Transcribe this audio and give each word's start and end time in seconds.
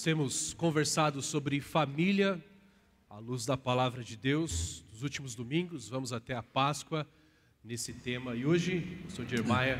Nós 0.00 0.04
temos 0.04 0.54
conversado 0.54 1.20
sobre 1.20 1.60
família 1.60 2.42
à 3.10 3.18
luz 3.18 3.44
da 3.44 3.54
palavra 3.54 4.02
de 4.02 4.16
Deus 4.16 4.82
nos 4.90 5.02
últimos 5.02 5.34
domingos, 5.34 5.90
vamos 5.90 6.10
até 6.10 6.34
a 6.34 6.42
Páscoa 6.42 7.06
nesse 7.62 7.92
tema. 7.92 8.34
E 8.34 8.46
hoje, 8.46 8.98
o 9.06 9.10
Sr. 9.10 9.28
Jeremiah 9.28 9.76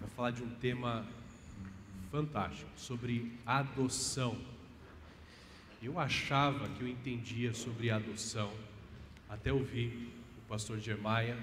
vai 0.00 0.08
falar 0.16 0.30
de 0.30 0.42
um 0.42 0.48
tema 0.48 1.06
fantástico, 2.10 2.70
sobre 2.74 3.34
adoção. 3.44 4.34
Eu 5.82 6.00
achava 6.00 6.66
que 6.70 6.80
eu 6.80 6.88
entendia 6.88 7.52
sobre 7.52 7.90
adoção, 7.90 8.50
até 9.28 9.52
ouvir 9.52 10.10
o 10.38 10.48
pastor 10.48 10.80
Jeremiah 10.80 11.38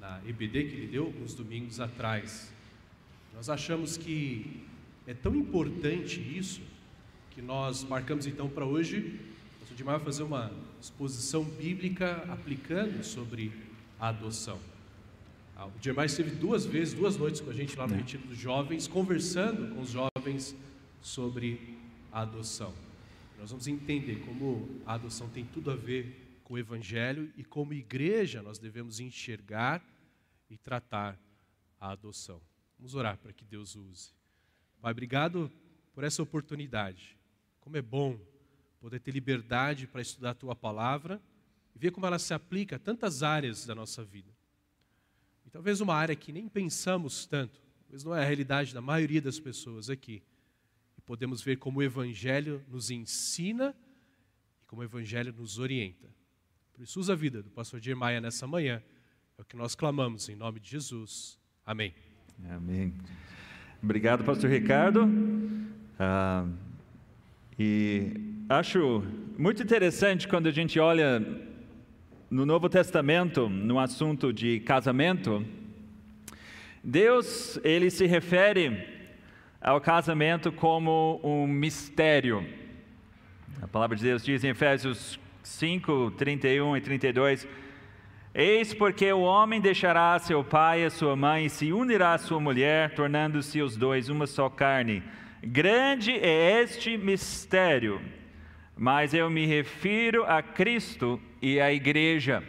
na 0.00 0.22
EBD 0.26 0.64
que 0.70 0.74
ele 0.74 0.86
deu 0.86 1.04
alguns 1.04 1.34
domingos 1.34 1.80
atrás. 1.80 2.50
Nós 3.34 3.50
achamos 3.50 3.98
que 3.98 4.64
é 5.06 5.12
tão 5.12 5.36
importante 5.36 6.18
isso 6.18 6.71
que 7.34 7.40
nós 7.40 7.82
marcamos 7.84 8.26
então 8.26 8.48
para 8.48 8.64
hoje. 8.64 8.98
O 8.98 9.60
pastor 9.60 9.76
Jeremiah 9.76 9.96
vai 9.96 10.04
fazer 10.04 10.22
uma 10.22 10.52
exposição 10.80 11.42
bíblica 11.42 12.24
aplicando 12.30 13.02
sobre 13.02 13.52
a 13.98 14.08
adoção. 14.08 14.60
Ah, 15.56 15.66
o 15.66 15.72
Jeremiah 15.80 16.04
esteve 16.04 16.30
duas 16.32 16.66
vezes, 16.66 16.92
duas 16.92 17.16
noites 17.16 17.40
com 17.40 17.50
a 17.50 17.54
gente 17.54 17.74
lá 17.76 17.86
no 17.86 17.94
é. 17.94 17.98
Retiro 17.98 18.26
dos 18.26 18.36
Jovens, 18.36 18.86
conversando 18.86 19.74
com 19.74 19.80
os 19.80 19.90
jovens 19.90 20.54
sobre 21.00 21.78
a 22.12 22.20
adoção. 22.20 22.74
Nós 23.38 23.50
vamos 23.50 23.66
entender 23.66 24.16
como 24.26 24.80
a 24.84 24.94
adoção 24.94 25.28
tem 25.28 25.44
tudo 25.44 25.70
a 25.70 25.76
ver 25.76 26.40
com 26.44 26.54
o 26.54 26.58
Evangelho 26.58 27.32
e 27.36 27.42
como 27.42 27.72
igreja 27.72 28.42
nós 28.42 28.58
devemos 28.58 29.00
enxergar 29.00 29.82
e 30.50 30.56
tratar 30.58 31.18
a 31.80 31.92
adoção. 31.92 32.40
Vamos 32.78 32.94
orar 32.94 33.16
para 33.16 33.32
que 33.32 33.44
Deus 33.44 33.74
use. 33.74 34.10
Pai, 34.80 34.92
obrigado 34.92 35.50
por 35.94 36.04
essa 36.04 36.22
oportunidade. 36.22 37.21
Como 37.62 37.76
é 37.76 37.82
bom 37.82 38.18
poder 38.80 38.98
ter 38.98 39.12
liberdade 39.12 39.86
para 39.86 40.02
estudar 40.02 40.30
a 40.30 40.34
tua 40.34 40.54
palavra 40.54 41.22
e 41.74 41.78
ver 41.78 41.92
como 41.92 42.04
ela 42.04 42.18
se 42.18 42.34
aplica 42.34 42.76
a 42.76 42.78
tantas 42.78 43.22
áreas 43.22 43.64
da 43.64 43.74
nossa 43.74 44.04
vida. 44.04 44.30
E 45.46 45.50
talvez 45.50 45.80
uma 45.80 45.94
área 45.94 46.16
que 46.16 46.32
nem 46.32 46.48
pensamos 46.48 47.24
tanto, 47.24 47.62
talvez 47.84 48.02
não 48.02 48.14
é 48.14 48.20
a 48.20 48.24
realidade 48.24 48.74
da 48.74 48.82
maioria 48.82 49.22
das 49.22 49.38
pessoas 49.38 49.88
aqui. 49.88 50.20
E 50.98 51.00
podemos 51.00 51.40
ver 51.40 51.56
como 51.56 51.78
o 51.78 51.82
Evangelho 51.82 52.60
nos 52.68 52.90
ensina 52.90 53.74
e 54.60 54.66
como 54.66 54.82
o 54.82 54.84
Evangelho 54.84 55.32
nos 55.32 55.60
orienta. 55.60 56.08
Por 56.74 56.82
isso, 56.82 56.98
usa 56.98 57.12
a 57.12 57.16
vida 57.16 57.40
do 57.40 57.50
pastor 57.50 57.80
Jeremiah 57.80 58.20
nessa 58.20 58.46
manhã. 58.46 58.82
É 59.38 59.42
o 59.42 59.44
que 59.44 59.56
nós 59.56 59.76
clamamos 59.76 60.28
em 60.28 60.34
nome 60.34 60.58
de 60.58 60.70
Jesus. 60.70 61.38
Amém. 61.64 61.94
Amém. 62.50 62.92
Obrigado, 63.80 64.24
pastor 64.24 64.50
Ricardo. 64.50 65.08
Ah, 65.98 66.48
e 67.58 68.12
acho 68.48 69.04
muito 69.36 69.62
interessante 69.62 70.26
quando 70.26 70.46
a 70.46 70.50
gente 70.50 70.80
olha 70.80 71.22
no 72.30 72.46
Novo 72.46 72.68
Testamento, 72.68 73.48
no 73.48 73.78
assunto 73.78 74.32
de 74.32 74.60
casamento, 74.60 75.44
Deus, 76.82 77.60
ele 77.62 77.90
se 77.90 78.06
refere 78.06 78.88
ao 79.60 79.80
casamento 79.80 80.50
como 80.50 81.20
um 81.22 81.46
mistério. 81.46 82.44
A 83.60 83.68
palavra 83.68 83.96
de 83.96 84.02
Deus 84.02 84.24
diz 84.24 84.42
em 84.42 84.48
Efésios 84.48 85.20
5, 85.42 86.12
31 86.12 86.76
e 86.76 86.80
32: 86.80 87.46
Eis 88.34 88.72
porque 88.72 89.12
o 89.12 89.20
homem 89.20 89.60
deixará 89.60 90.18
seu 90.18 90.42
pai 90.42 90.84
e 90.84 90.90
sua 90.90 91.14
mãe 91.14 91.44
e 91.44 91.50
se 91.50 91.70
unirá 91.70 92.14
à 92.14 92.18
sua 92.18 92.40
mulher, 92.40 92.94
tornando-se 92.94 93.60
os 93.60 93.76
dois 93.76 94.08
uma 94.08 94.26
só 94.26 94.48
carne. 94.48 95.02
Grande 95.44 96.12
é 96.12 96.62
este 96.62 96.96
mistério, 96.96 98.00
mas 98.76 99.12
eu 99.12 99.28
me 99.28 99.44
refiro 99.44 100.22
a 100.24 100.40
Cristo 100.40 101.20
e 101.42 101.60
a 101.60 101.72
igreja. 101.72 102.44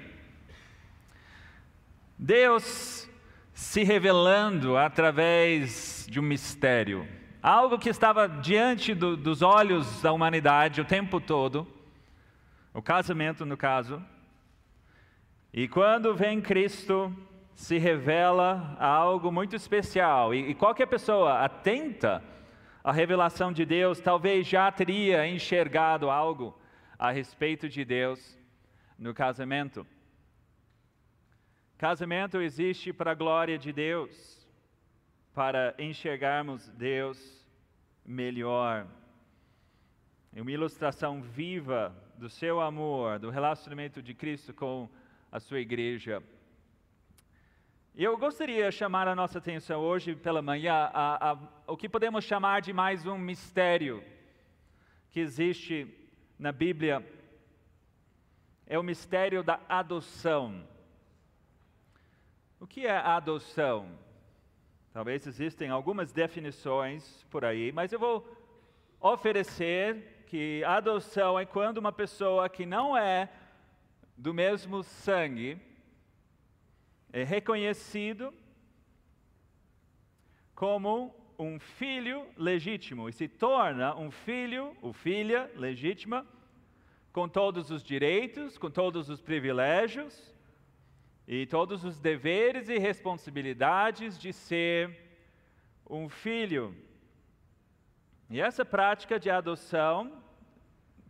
Deus 2.16 3.09
se 3.51 3.84
revelando 3.84 4.78
através 4.78 6.06
de 6.07 6.19
um 6.19 6.23
mistério, 6.23 7.07
algo 7.41 7.79
que 7.79 7.90
estava 7.90 8.28
diante 8.28 8.94
do, 8.94 9.17
dos 9.17 9.41
olhos 9.41 10.00
da 10.03 10.12
humanidade 10.12 10.79
o 10.79 10.85
tempo 10.85 11.19
todo, 11.19 11.67
o 12.75 12.81
casamento, 12.81 13.44
no 13.44 13.57
caso, 13.57 14.03
e 15.51 15.67
quando 15.67 16.13
vem 16.13 16.40
Cristo, 16.40 17.12
se 17.56 17.79
revela 17.79 18.78
algo 18.79 19.31
muito 19.31 19.56
especial, 19.56 20.31
e, 20.31 20.51
e 20.51 20.53
qualquer 20.53 20.85
pessoa 20.85 21.44
atenta 21.44 22.23
à 22.83 22.91
revelação 22.91 23.53
de 23.53 23.66
Deus 23.66 23.99
talvez 24.01 24.45
já 24.45 24.71
teria 24.71 25.25
enxergado 25.25 26.09
algo 26.09 26.59
a 26.99 27.11
respeito 27.11 27.69
de 27.69 27.85
Deus 27.85 28.38
no 28.97 29.13
casamento. 29.13 29.88
Casamento 31.77 32.41
existe 32.41 32.91
para 32.91 33.11
a 33.11 33.16
glória 33.16 33.57
de 33.57 33.72
Deus, 33.72 34.47
para 35.33 35.73
enxergarmos 35.79 36.69
Deus 36.69 37.45
melhor. 38.05 38.85
É 40.35 40.41
uma 40.41 40.51
ilustração 40.51 41.22
viva 41.22 41.95
do 42.17 42.29
seu 42.29 42.59
amor, 42.59 43.19
do 43.19 43.29
relacionamento 43.29 44.01
de 44.01 44.13
Cristo 44.13 44.53
com 44.53 44.89
a 45.31 45.39
sua 45.39 45.59
igreja. 45.59 46.22
Eu 47.95 48.17
gostaria 48.17 48.71
de 48.71 48.75
chamar 48.75 49.07
a 49.07 49.13
nossa 49.13 49.37
atenção 49.37 49.79
hoje 49.79 50.15
pela 50.15 50.41
manhã 50.41 50.89
a, 50.91 51.33
a, 51.33 51.37
o 51.67 51.77
que 51.77 51.87
podemos 51.87 52.25
chamar 52.25 52.59
de 52.59 52.73
mais 52.73 53.05
um 53.05 53.19
mistério 53.19 54.03
que 55.11 55.19
existe 55.19 55.87
na 56.39 56.51
Bíblia 56.51 57.07
é 58.65 58.79
o 58.79 58.83
mistério 58.83 59.43
da 59.43 59.59
adoção. 59.69 60.67
O 62.59 62.65
que 62.65 62.87
é 62.87 62.97
adoção? 62.97 63.87
Talvez 64.91 65.27
existem 65.27 65.69
algumas 65.69 66.11
definições 66.11 67.23
por 67.29 67.45
aí, 67.45 67.71
mas 67.71 67.93
eu 67.93 67.99
vou 67.99 68.27
oferecer 68.99 70.23
que 70.25 70.63
adoção 70.63 71.37
é 71.37 71.45
quando 71.45 71.77
uma 71.77 71.91
pessoa 71.91 72.49
que 72.49 72.65
não 72.65 72.97
é 72.97 73.29
do 74.17 74.33
mesmo 74.33 74.81
sangue 74.81 75.61
é 77.13 77.24
reconhecido 77.24 78.34
como 80.56 81.16
um 81.38 81.59
filho 81.59 82.25
legítimo 82.35 83.07
e 83.07 83.13
se 83.13 83.28
torna 83.28 83.96
um 83.96 84.09
filho 84.09 84.75
ou 84.81 84.91
filha 84.91 85.50
legítima 85.56 86.25
com 87.12 87.29
todos 87.29 87.69
os 87.69 87.84
direitos, 87.84 88.57
com 88.57 88.72
todos 88.72 89.09
os 89.09 89.22
privilégios 89.22 90.34
e 91.28 91.46
todos 91.46 91.84
os 91.85 92.00
deveres 92.00 92.68
e 92.68 92.79
responsabilidades 92.79 94.18
de 94.18 94.34
ser 94.34 95.00
um 95.88 96.09
filho. 96.09 96.75
E 98.28 98.41
essa 98.41 98.66
prática 98.66 99.19
de 99.19 99.29
adoção 99.29 100.19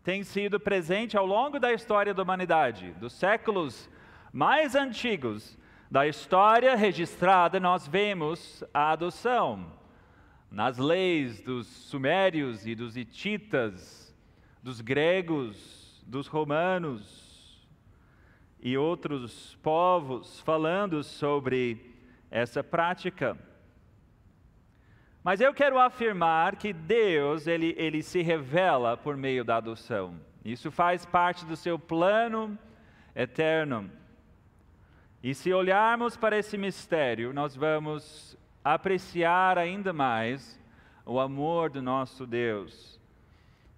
tem 0.04 0.22
sido 0.22 0.60
presente 0.60 1.16
ao 1.16 1.26
longo 1.26 1.62
da 1.62 1.72
história 1.72 2.14
da 2.14 2.24
humanidade, 2.24 2.92
dos 3.00 3.14
séculos 3.14 3.90
mais 4.34 4.76
antigos 4.76 5.58
da 5.94 6.08
história 6.08 6.76
registrada, 6.76 7.60
nós 7.60 7.88
vemos 7.88 8.64
a 8.74 8.94
adoção 8.94 9.72
nas 10.50 10.80
leis 10.80 11.40
dos 11.40 11.68
sumérios 11.68 12.66
e 12.66 12.74
dos 12.74 12.98
hititas, 12.98 14.12
dos 14.64 14.82
gregos, 14.82 16.04
dos 16.08 16.26
romanos 16.26 17.64
e 18.60 18.76
outros 18.76 19.56
povos 19.62 20.40
falando 20.40 21.04
sobre 21.04 21.94
essa 22.32 22.64
prática. 22.64 23.38
Mas 25.24 25.42
eu 25.42 25.54
quero 25.54 25.78
afirmar 25.78 26.56
que 26.56 26.74
Deus, 26.74 27.46
ele, 27.46 27.76
ele 27.78 28.02
se 28.02 28.24
revela 28.24 28.98
por 28.98 29.16
meio 29.16 29.46
da 29.46 29.58
adoção. 29.58 30.20
Isso 30.44 30.72
faz 30.72 31.06
parte 31.06 31.46
do 31.46 31.56
seu 31.56 31.78
plano 31.78 32.58
eterno. 33.16 33.92
E 35.24 35.34
se 35.34 35.54
olharmos 35.54 36.18
para 36.18 36.38
esse 36.38 36.58
mistério, 36.58 37.32
nós 37.32 37.56
vamos 37.56 38.38
apreciar 38.62 39.58
ainda 39.58 39.94
mais 39.94 40.60
o 41.06 41.18
amor 41.18 41.70
do 41.70 41.82
nosso 41.82 42.28
Deus. 42.28 43.00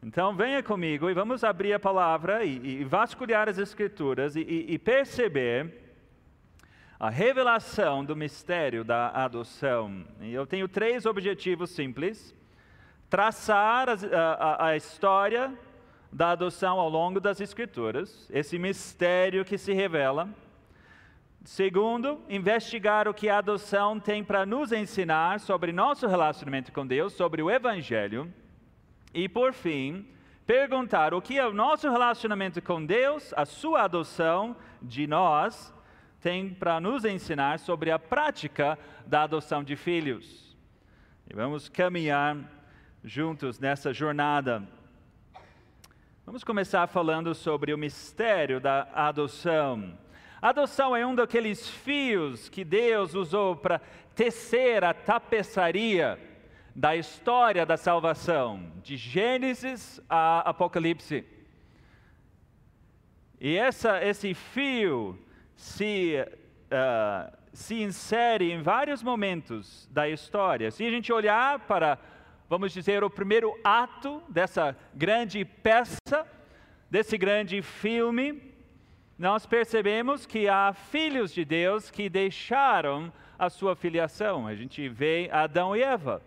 Então 0.02 0.36
venha 0.36 0.64
comigo 0.64 1.08
e 1.08 1.14
vamos 1.14 1.44
abrir 1.44 1.74
a 1.74 1.80
palavra 1.80 2.44
e, 2.44 2.80
e 2.80 2.84
vasculhar 2.84 3.48
as 3.48 3.60
Escrituras 3.60 4.36
e, 4.36 4.42
e, 4.42 4.74
e 4.74 4.80
perceber 4.80 5.84
a 7.00 7.12
revelação 7.12 8.04
do 8.04 8.16
mistério 8.16 8.84
da 8.84 9.10
adoção. 9.10 10.04
E 10.22 10.34
eu 10.34 10.48
tenho 10.48 10.68
três 10.68 11.06
objetivos 11.06 11.70
simples: 11.70 12.36
traçar 13.08 13.88
a, 13.90 13.94
a, 13.94 14.68
a, 14.70 14.76
história 14.76 15.54
da 16.12 16.32
adoção 16.32 16.80
ao 16.80 16.90
longo 16.90 17.20
das 17.20 17.40
Escrituras, 17.40 18.28
esse 18.32 18.58
mistério 18.58 19.46
que 19.46 19.60
se 19.60 19.74
revela. 19.74 20.28
Segundo, 21.46 22.20
investigar 22.28 23.08
o 23.08 23.14
que 23.14 23.30
a 23.30 23.38
adoção 23.38 24.00
tem 24.00 24.24
para 24.24 24.48
nos 24.48 24.72
ensinar 24.72 25.40
sobre 25.40 25.72
nosso 25.72 26.08
relacionamento 26.08 26.72
com 26.72 26.88
Deus, 26.88 27.14
sobre 27.14 27.40
o 27.40 27.52
Evangelho. 27.52 28.34
E 29.14 29.30
por 29.30 29.54
fim, 29.54 30.08
perguntar 30.48 31.14
o 31.14 31.22
que 31.22 31.38
é 31.38 31.46
o 31.46 31.54
nosso 31.54 31.88
relacionamento 31.88 32.64
com 32.64 32.84
Deus, 32.84 33.32
a 33.38 33.46
sua 33.46 33.84
adoção 33.84 34.56
de 34.82 35.06
nós, 35.06 35.72
tem 36.20 36.50
para 36.52 36.80
nos 36.80 37.06
ensinar 37.06 37.60
sobre 37.60 37.92
a 37.92 38.00
prática 38.00 38.76
da 39.06 39.22
adoção 39.22 39.64
de 39.64 39.76
filhos. 39.76 40.58
E 41.30 41.36
vamos 41.36 41.70
caminhar 41.70 42.38
juntos 43.04 43.60
nessa 43.60 43.94
jornada. 43.94 44.68
Vamos 46.26 46.44
começar 46.44 46.88
falando 46.88 47.36
sobre 47.36 47.72
o 47.72 47.78
mistério 47.78 48.60
da 48.60 48.88
adoção. 48.96 49.96
Adoção 50.46 50.96
é 50.96 51.04
um 51.04 51.16
daqueles 51.16 51.68
fios 51.68 52.50
que 52.50 52.64
Deus 52.64 53.16
usou 53.16 53.56
para 53.56 53.82
tecer 54.14 54.84
a 54.84 54.94
tapeçaria 54.94 56.20
da 56.76 56.96
história 56.96 57.66
da 57.66 57.76
salvação, 57.76 58.72
de 58.84 58.96
Gênesis 58.96 60.00
a 60.08 60.48
Apocalipse. 60.48 61.26
E 63.42 63.58
essa, 63.58 64.06
esse 64.06 64.36
fio 64.36 65.18
se, 65.56 66.14
uh, 66.22 67.36
se 67.52 67.82
insere 67.82 68.52
em 68.52 68.62
vários 68.62 69.02
momentos 69.02 69.90
da 69.92 70.08
história. 70.08 70.70
Se 70.70 70.86
a 70.86 70.92
gente 70.92 71.12
olhar 71.12 71.62
para, 71.62 71.98
vamos 72.48 72.72
dizer, 72.72 73.04
o 73.04 73.10
primeiro 73.10 73.60
ato 73.64 74.22
dessa 74.30 74.78
grande 74.94 75.44
peça, 75.44 76.24
desse 76.92 77.18
grande 77.18 77.64
filme, 77.64 78.54
nós 79.18 79.46
percebemos 79.46 80.26
que 80.26 80.50
há 80.50 80.74
filhos 80.74 81.34
de 81.34 81.46
Deus 81.46 81.90
que 81.90 82.10
deixaram 82.10 83.12
a 83.40 83.50
sua 83.50 83.76
filiação. 83.76 84.46
A 84.46 84.56
gente 84.56 84.88
vê 84.90 85.30
Adão 85.32 85.76
e 85.76 85.82
Eva 85.82 86.22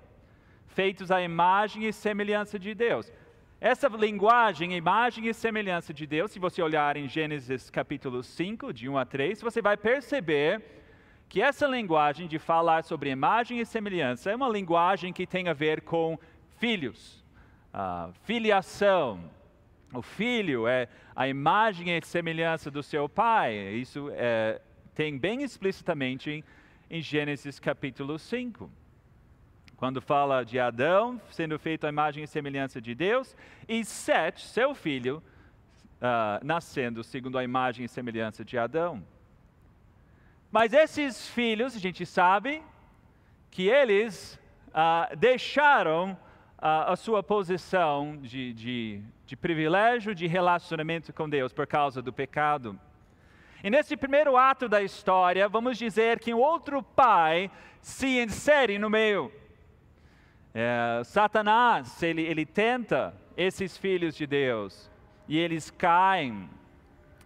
feitos 0.68 1.10
à 1.10 1.20
imagem 1.20 1.86
e 1.86 1.92
semelhança 1.92 2.58
de 2.58 2.72
Deus. 2.74 3.12
Essa 3.60 3.88
linguagem, 3.88 4.76
imagem 4.76 5.26
e 5.26 5.34
semelhança 5.34 5.92
de 5.92 6.06
Deus, 6.06 6.30
se 6.30 6.38
você 6.38 6.62
olhar 6.62 6.96
em 6.96 7.08
Gênesis 7.08 7.68
capítulo 7.68 8.22
5, 8.22 8.72
de 8.72 8.88
1 8.88 8.96
a 8.96 9.04
3, 9.04 9.42
você 9.42 9.60
vai 9.60 9.76
perceber 9.76 10.62
que 11.28 11.42
essa 11.42 11.66
linguagem 11.66 12.28
de 12.28 12.38
falar 12.38 12.84
sobre 12.84 13.10
imagem 13.10 13.58
e 13.58 13.66
semelhança 13.66 14.30
é 14.30 14.36
uma 14.36 14.48
linguagem 14.48 15.12
que 15.12 15.26
tem 15.26 15.48
a 15.48 15.52
ver 15.52 15.82
com 15.82 16.16
filhos, 16.58 17.24
filiação. 18.22 19.28
O 19.92 20.02
filho 20.02 20.68
é 20.68 20.86
a 21.16 21.26
imagem 21.28 21.96
e 21.96 22.04
semelhança 22.04 22.70
do 22.70 22.82
seu 22.82 23.08
pai. 23.08 23.56
Isso 23.74 24.10
é, 24.12 24.60
tem 24.94 25.16
bem 25.18 25.42
explicitamente 25.42 26.44
em, 26.90 27.00
Gênesis 27.00 27.58
capítulo 27.58 28.18
5 28.18 28.70
quando 29.76 30.00
fala 30.02 30.44
de 30.44 30.58
Adão 30.58 31.20
sendo 31.30 31.56
feito 31.56 31.86
à 31.86 31.88
imagem 31.88 32.24
e 32.24 32.26
semelhança 32.26 32.80
de 32.80 32.96
Deus, 32.96 33.36
e 33.68 33.84
Sete, 33.84 34.44
seu 34.44 34.74
filho, 34.74 35.22
uh, 35.98 36.44
nascendo 36.44 37.04
segundo 37.04 37.38
a 37.38 37.44
imagem 37.44 37.84
e 37.84 37.88
semelhança 37.88 38.44
de 38.44 38.58
Adão. 38.58 39.04
Mas 40.50 40.72
esses 40.72 41.28
filhos, 41.28 41.76
a 41.76 41.78
gente 41.78 42.04
sabe 42.04 42.60
que 43.50 43.68
eles 43.68 44.38
uh, 44.68 45.16
deixaram 45.16 46.12
uh, 46.12 46.90
a 46.90 46.96
sua 46.96 47.22
posição 47.22 48.16
de, 48.16 48.52
de, 48.52 49.02
de 49.28 49.36
privilégio, 49.36 50.14
de 50.14 50.26
relacionamento 50.26 51.12
com 51.12 51.28
Deus 51.28 51.52
por 51.52 51.66
causa 51.66 52.00
do 52.00 52.10
pecado. 52.10 52.80
E 53.62 53.68
nesse 53.68 53.94
primeiro 53.94 54.38
ato 54.38 54.70
da 54.70 54.82
história, 54.82 55.46
vamos 55.50 55.76
dizer 55.76 56.18
que 56.18 56.32
um 56.32 56.38
outro 56.38 56.82
pai 56.82 57.50
se 57.82 58.22
insere 58.22 58.78
no 58.78 58.88
meio. 58.88 59.30
É, 60.54 61.02
Satanás, 61.04 62.02
ele, 62.02 62.22
ele 62.22 62.46
tenta 62.46 63.14
esses 63.36 63.76
filhos 63.76 64.16
de 64.16 64.26
Deus 64.26 64.90
e 65.28 65.38
eles 65.38 65.70
caem. 65.70 66.48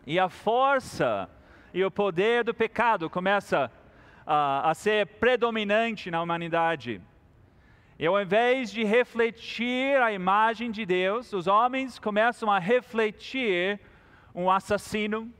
E 0.04 0.18
a 0.18 0.28
força 0.28 1.30
e 1.72 1.84
o 1.84 1.90
poder 1.90 2.42
do 2.42 2.52
pecado 2.52 3.08
começa 3.08 3.70
a, 4.26 4.70
a 4.70 4.74
ser 4.74 5.06
predominante 5.06 6.10
na 6.10 6.20
humanidade. 6.20 7.00
E 8.02 8.06
ao 8.08 8.20
invés 8.20 8.72
de 8.72 8.82
refletir 8.82 9.96
a 10.02 10.12
imagem 10.12 10.72
de 10.72 10.84
Deus, 10.84 11.32
os 11.32 11.46
homens 11.46 12.00
começam 12.00 12.50
a 12.50 12.58
refletir 12.58 13.78
um 14.34 14.50
assassino, 14.50 15.32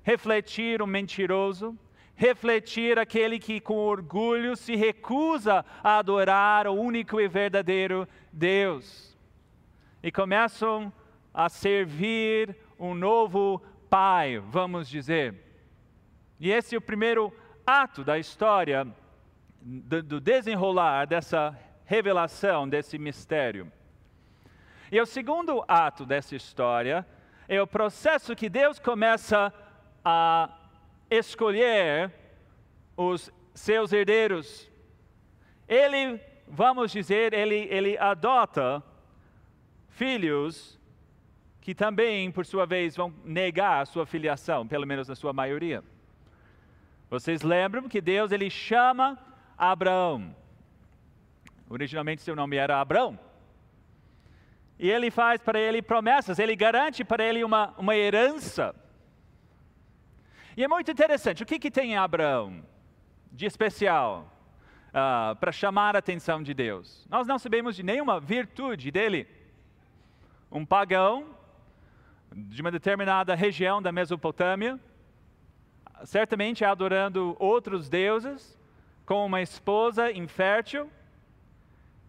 refletir 0.00 0.80
um 0.80 0.86
mentiroso, 0.86 1.76
refletir 2.14 3.00
aquele 3.00 3.40
que 3.40 3.60
com 3.60 3.74
orgulho 3.74 4.54
se 4.54 4.76
recusa 4.76 5.64
a 5.82 5.98
adorar 5.98 6.68
o 6.68 6.74
único 6.74 7.20
e 7.20 7.26
verdadeiro 7.26 8.06
Deus. 8.32 9.18
E 10.00 10.12
começam 10.12 10.92
a 11.34 11.48
servir 11.48 12.56
um 12.78 12.94
novo 12.94 13.60
pai, 13.90 14.38
vamos 14.38 14.88
dizer. 14.88 15.34
E 16.38 16.52
esse 16.52 16.76
é 16.76 16.78
o 16.78 16.80
primeiro 16.80 17.32
ato 17.66 18.04
da 18.04 18.20
história 18.20 18.86
do 19.60 20.20
desenrolar 20.20 21.06
dessa 21.08 21.58
revelação, 21.84 22.68
desse 22.68 22.98
mistério. 22.98 23.70
E 24.90 25.00
o 25.00 25.06
segundo 25.06 25.64
ato 25.66 26.04
dessa 26.04 26.36
história 26.36 27.06
é 27.48 27.60
o 27.60 27.66
processo 27.66 28.34
que 28.36 28.48
Deus 28.48 28.78
começa 28.78 29.52
a 30.04 30.48
escolher 31.10 32.12
os 32.96 33.30
seus 33.54 33.92
herdeiros. 33.92 34.70
Ele, 35.68 36.20
vamos 36.46 36.92
dizer, 36.92 37.32
ele, 37.32 37.66
ele 37.70 37.98
adota 37.98 38.82
filhos 39.88 40.78
que 41.60 41.74
também, 41.74 42.30
por 42.30 42.44
sua 42.44 42.66
vez, 42.66 42.94
vão 42.94 43.14
negar 43.24 43.80
a 43.80 43.86
sua 43.86 44.04
filiação, 44.04 44.68
pelo 44.68 44.86
menos 44.86 45.08
na 45.08 45.14
sua 45.14 45.32
maioria. 45.32 45.82
Vocês 47.08 47.40
lembram 47.40 47.88
que 47.88 48.02
Deus 48.02 48.32
ele 48.32 48.50
chama 48.50 49.18
Abraão. 49.56 50.36
Originalmente 51.68 52.22
seu 52.22 52.36
nome 52.36 52.56
era 52.56 52.80
Abraão. 52.80 53.18
E 54.78 54.90
ele 54.90 55.10
faz 55.10 55.40
para 55.40 55.58
ele 55.58 55.80
promessas, 55.80 56.38
ele 56.38 56.56
garante 56.56 57.04
para 57.04 57.24
ele 57.24 57.44
uma, 57.44 57.74
uma 57.78 57.96
herança. 57.96 58.74
E 60.56 60.62
é 60.62 60.68
muito 60.68 60.90
interessante, 60.90 61.42
o 61.42 61.46
que, 61.46 61.58
que 61.58 61.70
tem 61.70 61.92
em 61.92 61.96
Abraão 61.96 62.64
de 63.32 63.46
especial 63.46 64.32
uh, 64.88 65.34
para 65.36 65.50
chamar 65.50 65.96
a 65.96 65.98
atenção 65.98 66.42
de 66.42 66.54
Deus? 66.54 67.06
Nós 67.08 67.26
não 67.26 67.38
sabemos 67.38 67.74
de 67.74 67.82
nenhuma 67.82 68.20
virtude 68.20 68.90
dele. 68.90 69.26
Um 70.50 70.64
pagão 70.64 71.34
de 72.32 72.60
uma 72.60 72.70
determinada 72.70 73.34
região 73.34 73.80
da 73.80 73.92
Mesopotâmia, 73.92 74.78
certamente 76.04 76.64
adorando 76.64 77.36
outros 77.38 77.88
deuses, 77.88 78.58
com 79.06 79.24
uma 79.24 79.40
esposa 79.40 80.10
infértil, 80.10 80.90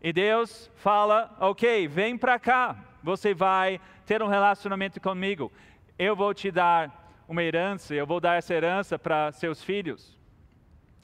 e 0.06 0.14
Deus 0.14 0.70
fala: 0.76 1.36
Ok, 1.40 1.88
vem 1.88 2.16
para 2.16 2.38
cá, 2.38 2.76
você 3.02 3.34
vai 3.34 3.82
ter 4.06 4.22
um 4.22 4.28
relacionamento 4.28 5.02
comigo, 5.02 5.52
eu 5.98 6.16
vou 6.16 6.32
te 6.32 6.52
dar 6.52 7.24
uma 7.28 7.42
herança, 7.42 7.96
eu 7.96 8.06
vou 8.06 8.20
dar 8.20 8.36
essa 8.36 8.54
herança 8.54 9.00
para 9.00 9.32
seus 9.32 9.64
filhos, 9.64 10.16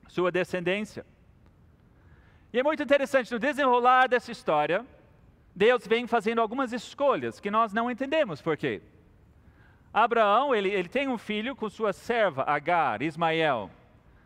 sua 0.08 0.32
descendência. 0.32 1.04
E 2.54 2.60
é 2.60 2.64
muito 2.64 2.84
interessante, 2.84 3.32
no 3.32 3.40
desenrolar 3.40 4.08
dessa 4.08 4.32
história, 4.32 4.86
Deus 5.56 5.88
vem 5.88 6.06
fazendo 6.06 6.40
algumas 6.40 6.72
escolhas 6.72 7.40
que 7.40 7.50
nós 7.50 7.74
não 7.74 7.90
entendemos 7.90 8.40
por 8.40 8.56
quê. 8.56 8.84
Abraão, 9.92 10.54
ele, 10.54 10.70
ele 10.70 10.88
tem 10.88 11.08
um 11.08 11.18
filho 11.18 11.56
com 11.56 11.68
sua 11.72 11.92
serva, 11.92 12.44
Agar, 12.44 13.02
Ismael. 13.02 13.68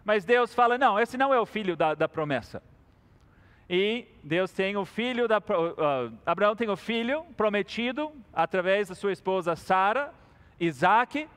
Mas 0.04 0.26
Deus 0.26 0.54
fala: 0.54 0.78
não, 0.78 1.00
esse 1.00 1.18
não 1.18 1.34
é 1.34 1.40
o 1.40 1.46
filho 1.46 1.78
da, 1.78 1.94
da 1.94 2.10
promessa. 2.10 2.62
E 3.70 4.08
Deus 4.24 4.52
tem 4.52 4.78
o 4.78 4.86
filho 4.86 5.28
da. 5.28 5.40
Uh, 5.40 6.16
Abraão 6.26 6.56
tem 6.56 6.70
o 6.70 6.76
filho 6.76 7.26
prometido 7.36 8.12
através 8.32 8.90
da 8.90 8.96
sua 8.96 9.12
esposa 9.12 9.56
Sara, 9.56 10.14
Isaac, 10.60 11.28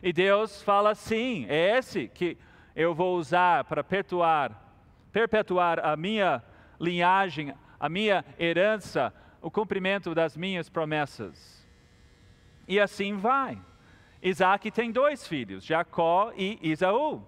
e 0.00 0.12
Deus 0.12 0.62
fala: 0.62 0.94
sim, 0.94 1.44
é 1.48 1.78
esse 1.78 2.06
que 2.06 2.38
eu 2.76 2.94
vou 2.94 3.16
usar 3.16 3.64
para 3.64 3.82
perpetuar, 3.82 4.62
perpetuar 5.10 5.84
a 5.84 5.96
minha 5.96 6.42
linhagem, 6.78 7.52
a 7.80 7.88
minha 7.88 8.24
herança, 8.38 9.12
o 9.40 9.50
cumprimento 9.50 10.14
das 10.14 10.36
minhas 10.36 10.68
promessas. 10.68 11.66
E 12.68 12.78
assim 12.78 13.16
vai. 13.16 13.58
Isaac 14.22 14.70
tem 14.70 14.92
dois 14.92 15.26
filhos, 15.26 15.64
Jacó 15.64 16.32
e 16.36 16.60
Isaú. 16.62 17.26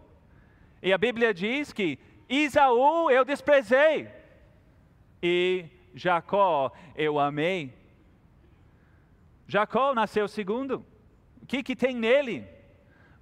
E 0.80 0.92
a 0.92 0.98
Bíblia 0.98 1.34
diz 1.34 1.72
que 1.72 1.98
Isaú 2.28 3.10
eu 3.10 3.24
desprezei 3.24 4.08
e 5.24 5.64
Jacó 5.94 6.70
eu 6.94 7.18
amei. 7.18 7.72
Jacó 9.48 9.94
nasceu 9.94 10.28
segundo. 10.28 10.84
O 11.42 11.46
que, 11.46 11.62
que 11.62 11.74
tem 11.74 11.96
nele? 11.96 12.54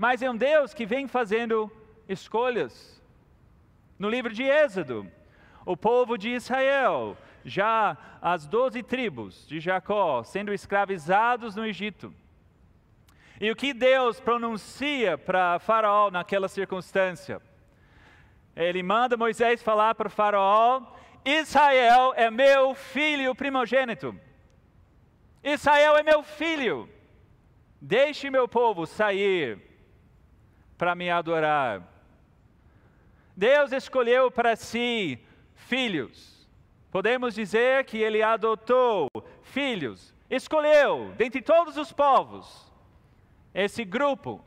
mas 0.02 0.20
é 0.20 0.28
um 0.28 0.36
Deus 0.36 0.74
que 0.74 0.84
vem 0.84 1.06
fazendo 1.06 1.70
escolhas. 2.08 3.00
No 3.96 4.10
livro 4.10 4.32
de 4.32 4.42
Êxodo, 4.42 5.06
o 5.64 5.76
povo 5.76 6.18
de 6.18 6.30
Israel 6.30 7.16
já 7.44 7.96
as 8.20 8.44
doze 8.44 8.82
tribos 8.82 9.46
de 9.46 9.60
Jacó 9.60 10.24
sendo 10.24 10.52
escravizados 10.52 11.54
no 11.54 11.64
Egito. 11.64 12.12
E 13.40 13.48
o 13.48 13.54
que 13.54 13.72
Deus 13.72 14.18
pronuncia 14.18 15.16
para 15.16 15.60
Faraó 15.60 16.10
naquela 16.10 16.48
circunstância? 16.48 17.40
Ele 18.56 18.82
manda 18.82 19.16
Moisés 19.16 19.62
falar 19.62 19.94
para 19.94 20.08
Faraó: 20.08 20.82
Israel 21.24 22.12
é 22.16 22.30
meu 22.30 22.74
filho 22.74 23.34
primogênito. 23.34 24.18
Israel 25.42 25.96
é 25.96 26.02
meu 26.02 26.22
filho. 26.22 26.88
Deixe 27.80 28.30
meu 28.30 28.46
povo 28.46 28.86
sair 28.86 29.58
para 30.76 30.94
me 30.94 31.10
adorar. 31.10 31.82
Deus 33.36 33.72
escolheu 33.72 34.30
para 34.30 34.56
si 34.56 35.18
filhos. 35.54 36.48
Podemos 36.90 37.34
dizer 37.34 37.84
que 37.84 37.96
ele 37.98 38.22
adotou 38.22 39.08
filhos, 39.42 40.14
escolheu 40.28 41.12
dentre 41.16 41.40
todos 41.40 41.76
os 41.76 41.92
povos 41.92 42.70
esse 43.54 43.84
grupo 43.84 44.44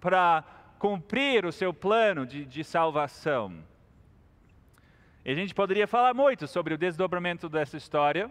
para 0.00 0.44
cumprir 0.78 1.44
o 1.44 1.52
seu 1.52 1.72
plano 1.72 2.26
de, 2.26 2.44
de 2.44 2.62
salvação. 2.62 3.64
E 5.28 5.30
a 5.30 5.34
gente 5.34 5.54
poderia 5.54 5.86
falar 5.86 6.14
muito 6.14 6.48
sobre 6.48 6.72
o 6.72 6.78
desdobramento 6.78 7.50
dessa 7.50 7.76
história, 7.76 8.30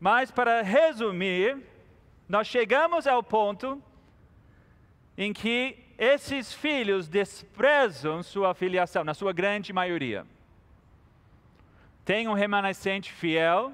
mas 0.00 0.30
para 0.30 0.62
resumir, 0.62 1.58
nós 2.26 2.46
chegamos 2.46 3.06
ao 3.06 3.22
ponto 3.22 3.78
em 5.18 5.34
que 5.34 5.76
esses 5.98 6.50
filhos 6.50 7.08
desprezam 7.08 8.22
sua 8.22 8.54
filiação, 8.54 9.04
na 9.04 9.12
sua 9.12 9.34
grande 9.34 9.70
maioria. 9.70 10.24
Tem 12.06 12.26
um 12.26 12.32
remanescente 12.32 13.12
fiel, 13.12 13.70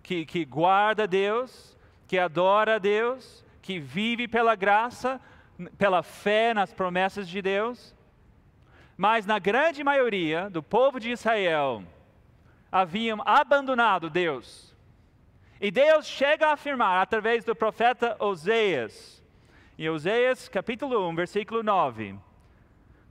que, 0.00 0.24
que 0.24 0.44
guarda 0.44 1.08
Deus, 1.08 1.76
que 2.06 2.20
adora 2.20 2.78
Deus, 2.78 3.44
que 3.60 3.80
vive 3.80 4.28
pela 4.28 4.54
graça, 4.54 5.20
pela 5.76 6.04
fé 6.04 6.54
nas 6.54 6.72
promessas 6.72 7.28
de 7.28 7.42
Deus, 7.42 7.92
mas 8.96 9.26
na 9.26 9.38
grande 9.38 9.82
maioria 9.82 10.48
do 10.48 10.62
povo 10.62 11.00
de 11.00 11.10
Israel 11.10 11.82
haviam 12.70 13.22
abandonado 13.24 14.10
Deus. 14.10 14.74
E 15.60 15.70
Deus 15.70 16.06
chega 16.06 16.48
a 16.48 16.52
afirmar 16.52 17.00
através 17.02 17.44
do 17.44 17.54
profeta 17.54 18.16
Oseias, 18.18 19.22
em 19.78 19.88
Oseias 19.88 20.48
capítulo 20.48 21.08
1, 21.08 21.14
versículo 21.14 21.62
9, 21.62 22.16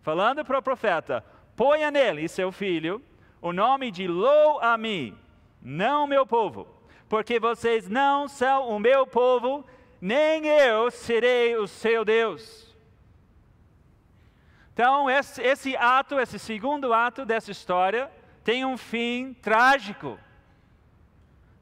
falando 0.02 0.46
para 0.46 0.60
o 0.60 0.62
profeta: 0.62 1.26
ponha 1.56 1.90
nele, 1.90 2.28
seu 2.28 2.52
filho, 2.52 3.02
o 3.42 3.52
nome 3.52 3.92
de 3.92 4.08
Lo-Ami, 4.08 5.18
não 5.62 6.06
meu 6.06 6.26
povo, 6.26 6.68
porque 7.10 7.40
vocês 7.40 7.88
não 7.90 8.28
são 8.28 8.70
o 8.70 8.80
meu 8.80 9.08
povo, 9.08 9.66
nem 10.00 10.46
eu 10.48 10.92
serei 10.92 11.56
o 11.56 11.68
seu 11.68 12.06
Deus. 12.06 12.63
Então, 14.74 15.10
esse, 15.10 15.42
esse, 15.42 15.78
ato, 15.78 16.20
esse 16.20 16.40
segundo 16.40 16.94
ato 16.94 17.26
dessa 17.26 17.52
história, 17.52 18.12
tem 18.44 18.66
um 18.66 18.76
fim 18.76 19.34
trágico. 19.36 20.20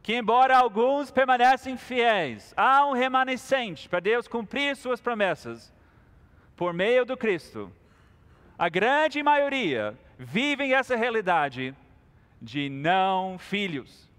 Que, 0.02 0.16
embora 0.16 0.58
alguns 0.58 1.12
permanecem 1.12 1.78
fiéis, 1.78 2.54
há 2.58 2.86
um 2.86 2.94
remanescente 2.94 3.88
para 3.88 4.00
Deus 4.00 4.28
cumprir 4.28 4.76
suas 4.76 5.00
promessas 5.00 5.74
por 6.56 6.74
meio 6.74 7.06
do 7.06 7.16
Cristo. 7.18 7.72
A 8.58 8.70
grande 8.70 9.22
maioria 9.22 9.98
vivem 10.18 10.74
essa 10.74 10.96
realidade 10.96 11.76
de 12.42 12.70
não 12.70 13.38
filhos 13.38 14.12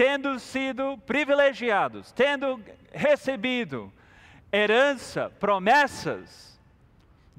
tendo 0.00 0.38
sido 0.38 0.96
privilegiados, 1.04 2.10
tendo 2.10 2.58
recebido 2.90 3.92
herança, 4.50 5.30
promessas, 5.38 6.49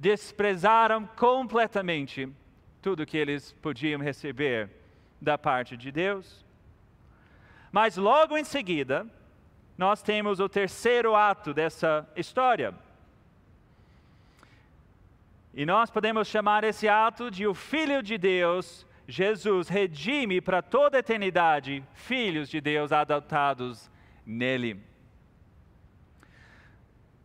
desprezaram 0.02 1.06
completamente 1.16 2.28
tudo 2.82 3.06
que 3.06 3.16
eles 3.16 3.54
podiam 3.62 4.02
receber 4.02 4.68
da 5.22 5.38
parte 5.38 5.78
de 5.78 5.92
Deus. 5.92 6.44
Mas 7.72 7.98
logo 7.98 8.36
em 8.36 8.44
seguida, 8.44 9.06
nós 9.78 10.02
temos 10.02 10.40
o 10.40 10.50
terceiro 10.50 11.16
ato 11.16 11.54
dessa 11.54 12.10
história. 12.16 12.74
E 15.54 15.68
nós 15.68 15.92
podemos 15.92 16.28
chamar 16.28 16.64
esse 16.64 16.88
ato 16.88 17.30
de 17.30 17.46
o 17.46 17.54
Filho 17.54 18.02
de 18.02 18.18
Deus 18.18 18.88
Jesus 19.08 19.68
redime 19.68 20.42
para 20.42 20.64
toda 20.64 20.98
a 20.98 21.00
eternidade 21.02 21.84
filhos 21.94 22.50
de 22.50 22.60
Deus 22.60 22.92
adotados 22.92 23.92
nele. 24.26 24.82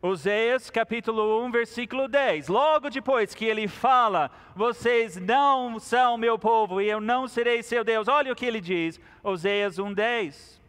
Oséias 0.03 0.69
capítulo 0.69 1.43
1, 1.47 1.51
versículo 1.51 2.07
10. 2.07 2.49
Logo 2.49 2.91
depois 2.91 3.35
que 3.35 3.47
ele 3.47 3.67
fala: 3.67 4.31
Vocês 4.55 5.17
não 5.17 5.79
são 5.81 6.19
meu 6.19 6.39
povo 6.39 6.81
e 6.81 6.89
eu 6.89 7.01
não 7.01 7.27
serei 7.27 7.63
seu 7.63 7.83
Deus. 7.83 8.07
Olha 8.07 8.31
o 8.31 8.37
que 8.37 8.45
ele 8.45 8.61
diz, 8.61 9.01
Oséias 9.23 9.79
1, 9.79 9.95
10. 9.95 10.61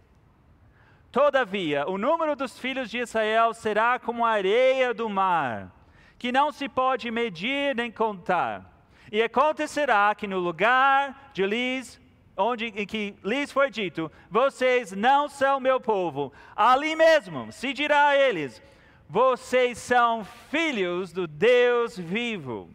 Todavia, 1.11 1.87
o 1.89 1.97
número 1.97 2.35
dos 2.35 2.57
filhos 2.57 2.89
de 2.89 2.99
Israel 2.99 3.53
será 3.53 3.99
como 3.99 4.25
a 4.25 4.31
areia 4.31 4.93
do 4.93 5.09
mar, 5.09 5.71
que 6.17 6.31
não 6.31 6.51
se 6.51 6.69
pode 6.69 7.11
medir 7.11 7.75
nem 7.75 7.91
contar. 7.91 8.63
E 9.11 9.21
acontecerá 9.21 10.13
que 10.15 10.27
no 10.27 10.39
lugar 10.39 11.31
de 11.33 11.45
lhes, 11.45 11.99
onde 12.35 12.71
que 12.85 13.15
lhes 13.23 13.51
foi 13.51 13.69
dito, 13.69 14.11
vocês 14.29 14.91
não 14.91 15.27
são 15.27 15.59
meu 15.59 15.79
povo, 15.79 16.31
ali 16.55 16.95
mesmo 16.95 17.51
se 17.51 17.73
dirá 17.73 18.09
a 18.09 18.17
eles, 18.17 18.61
vocês 19.09 19.77
são 19.77 20.25
filhos 20.49 21.13
do 21.13 21.27
Deus 21.27 21.97
vivo. 21.97 22.69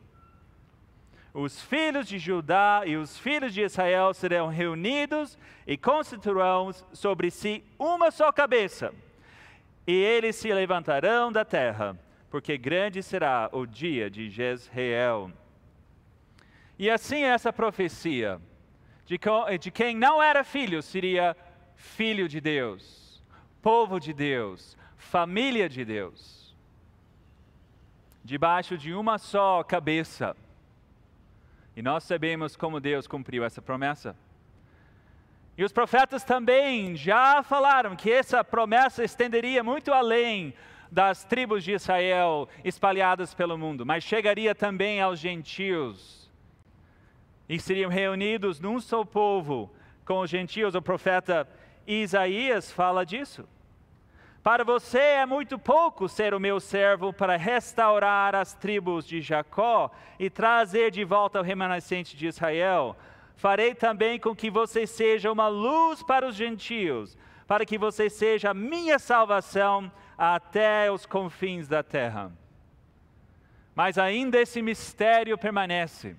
Os 1.35 1.63
filhos 1.63 2.07
de 2.07 2.19
Judá 2.19 2.83
e 2.85 2.97
os 2.97 3.19
filhos 3.19 3.55
de 3.55 3.63
Israel 3.63 4.13
serão 4.13 4.49
reunidos 4.49 5.39
e 5.67 5.77
constituirão 5.77 6.71
sobre 6.93 7.31
si 7.31 7.65
uma 7.79 8.11
só 8.11 8.31
cabeça. 8.33 8.93
E 9.87 9.93
eles 9.93 10.37
se 10.37 10.53
levantarão 10.53 11.33
da 11.33 11.45
terra, 11.45 11.99
porque 12.31 12.57
grande 12.57 13.03
será 13.03 13.49
o 13.53 13.67
dia 13.67 14.11
de 14.11 14.29
Jezreel. 14.31 15.31
E 16.79 16.91
assim 16.91 17.23
essa 17.23 17.53
profecia 17.53 18.41
de, 19.07 19.71
quem 19.71 19.97
não 19.97 20.23
era 20.23 20.45
filho 20.45 20.83
seria 20.83 21.37
filho 21.75 22.29
de 22.29 22.41
Deus, 22.41 23.23
povo 23.61 23.99
de 23.99 24.13
Deus, 24.13 24.77
família 25.03 25.69
de 25.69 25.85
Deus, 25.85 26.55
debaixo 28.25 28.79
de 28.79 28.95
uma 28.95 29.19
só 29.19 29.63
cabeça. 29.63 30.37
E 31.77 31.83
nós 31.83 32.05
sabemos 32.05 32.57
como 32.57 32.81
Deus 32.81 33.07
cumpriu 33.07 33.45
essa 33.45 33.61
promessa. 33.61 34.17
E 35.59 35.65
os 35.65 35.73
profetas 35.73 36.25
também 36.25 36.97
já 36.97 37.43
falaram 37.43 37.95
que 37.95 38.11
essa 38.11 38.43
promessa 38.43 39.05
estenderia 39.05 39.63
muito 39.63 39.93
além 39.93 40.55
das 40.91 41.25
tribos 41.25 41.63
de 41.65 41.73
Israel 41.73 42.49
espalhadas 42.65 43.35
pelo 43.35 43.59
mundo, 43.59 43.85
mas 43.85 44.05
chegaria 44.05 44.55
também 44.55 45.01
aos 45.01 45.19
gentios 45.19 46.31
e 47.49 47.59
seriam 47.59 47.91
reunidos 47.91 48.61
num 48.61 48.81
só 48.81 49.05
povo 49.05 49.71
com 50.07 50.21
os 50.21 50.31
gentios. 50.31 50.75
O 50.75 50.81
profeta 50.81 51.47
Isaías 51.87 52.71
fala 52.71 53.05
disso. 53.05 53.47
Para 54.43 54.65
você 54.65 54.99
é 54.99 55.25
muito 55.25 55.57
pouco 55.57 56.09
ser 56.09 56.35
o 56.35 56.41
meu 56.41 56.59
servo 56.59 57.13
para 57.13 57.37
restaurar 57.37 58.35
as 58.35 58.55
tribos 58.55 59.07
de 59.07 59.21
Jacó 59.21 59.89
e 60.19 60.29
trazer 60.29 60.91
de 60.91 61.05
volta 61.05 61.39
o 61.39 61.45
remanescente 61.45 62.17
de 62.17 62.27
Israel. 62.27 62.97
Farei 63.37 63.73
também 63.73 64.19
com 64.19 64.35
que 64.35 64.51
você 64.51 64.85
seja 64.85 65.31
uma 65.31 65.47
luz 65.47 66.03
para 66.03 66.27
os 66.27 66.35
gentios, 66.35 67.17
para 67.47 67.65
que 67.65 67.79
você 67.79 68.11
seja 68.11 68.51
a 68.51 68.55
minha 68.55 68.99
salvação 68.99 69.91
até 70.19 70.91
os 70.91 71.07
confins 71.07 71.69
da 71.69 71.85
terra. 71.85 72.33
Mas 73.77 73.97
ainda 73.97 74.41
esse 74.41 74.61
mistério 74.61 75.39
permanece 75.39 76.17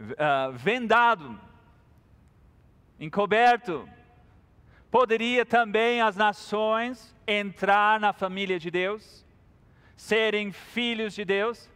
uh, 0.00 0.52
vendado, 0.52 1.38
encoberto. 2.98 3.88
Poderia 4.94 5.44
também 5.44 6.00
as 6.00 6.14
nações 6.14 7.12
entrar 7.26 7.98
na 7.98 8.12
família 8.12 8.60
de 8.60 8.70
Deus, 8.70 9.26
serem 9.96 10.52
filhos 10.52 11.16
de 11.16 11.24
Deus? 11.24 11.68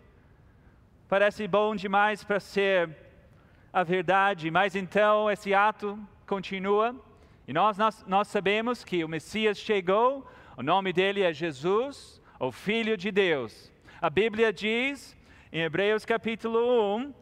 Parece 1.08 1.48
bom 1.48 1.74
demais 1.74 2.22
para 2.22 2.38
ser 2.38 2.96
a 3.72 3.82
verdade, 3.82 4.52
mas 4.52 4.76
então 4.76 5.28
esse 5.28 5.52
ato 5.52 5.98
continua. 6.28 6.94
E 7.48 7.52
nós, 7.52 7.76
nós, 7.76 8.04
nós 8.06 8.28
sabemos 8.28 8.84
que 8.84 9.02
o 9.02 9.08
Messias 9.08 9.58
chegou, 9.58 10.24
o 10.56 10.62
nome 10.62 10.92
dele 10.92 11.24
é 11.24 11.32
Jesus, 11.32 12.22
o 12.38 12.52
Filho 12.52 12.96
de 12.96 13.10
Deus. 13.10 13.72
A 14.00 14.08
Bíblia 14.08 14.52
diz, 14.52 15.16
em 15.52 15.62
Hebreus 15.62 16.04
capítulo 16.04 16.96
1, 16.98 17.12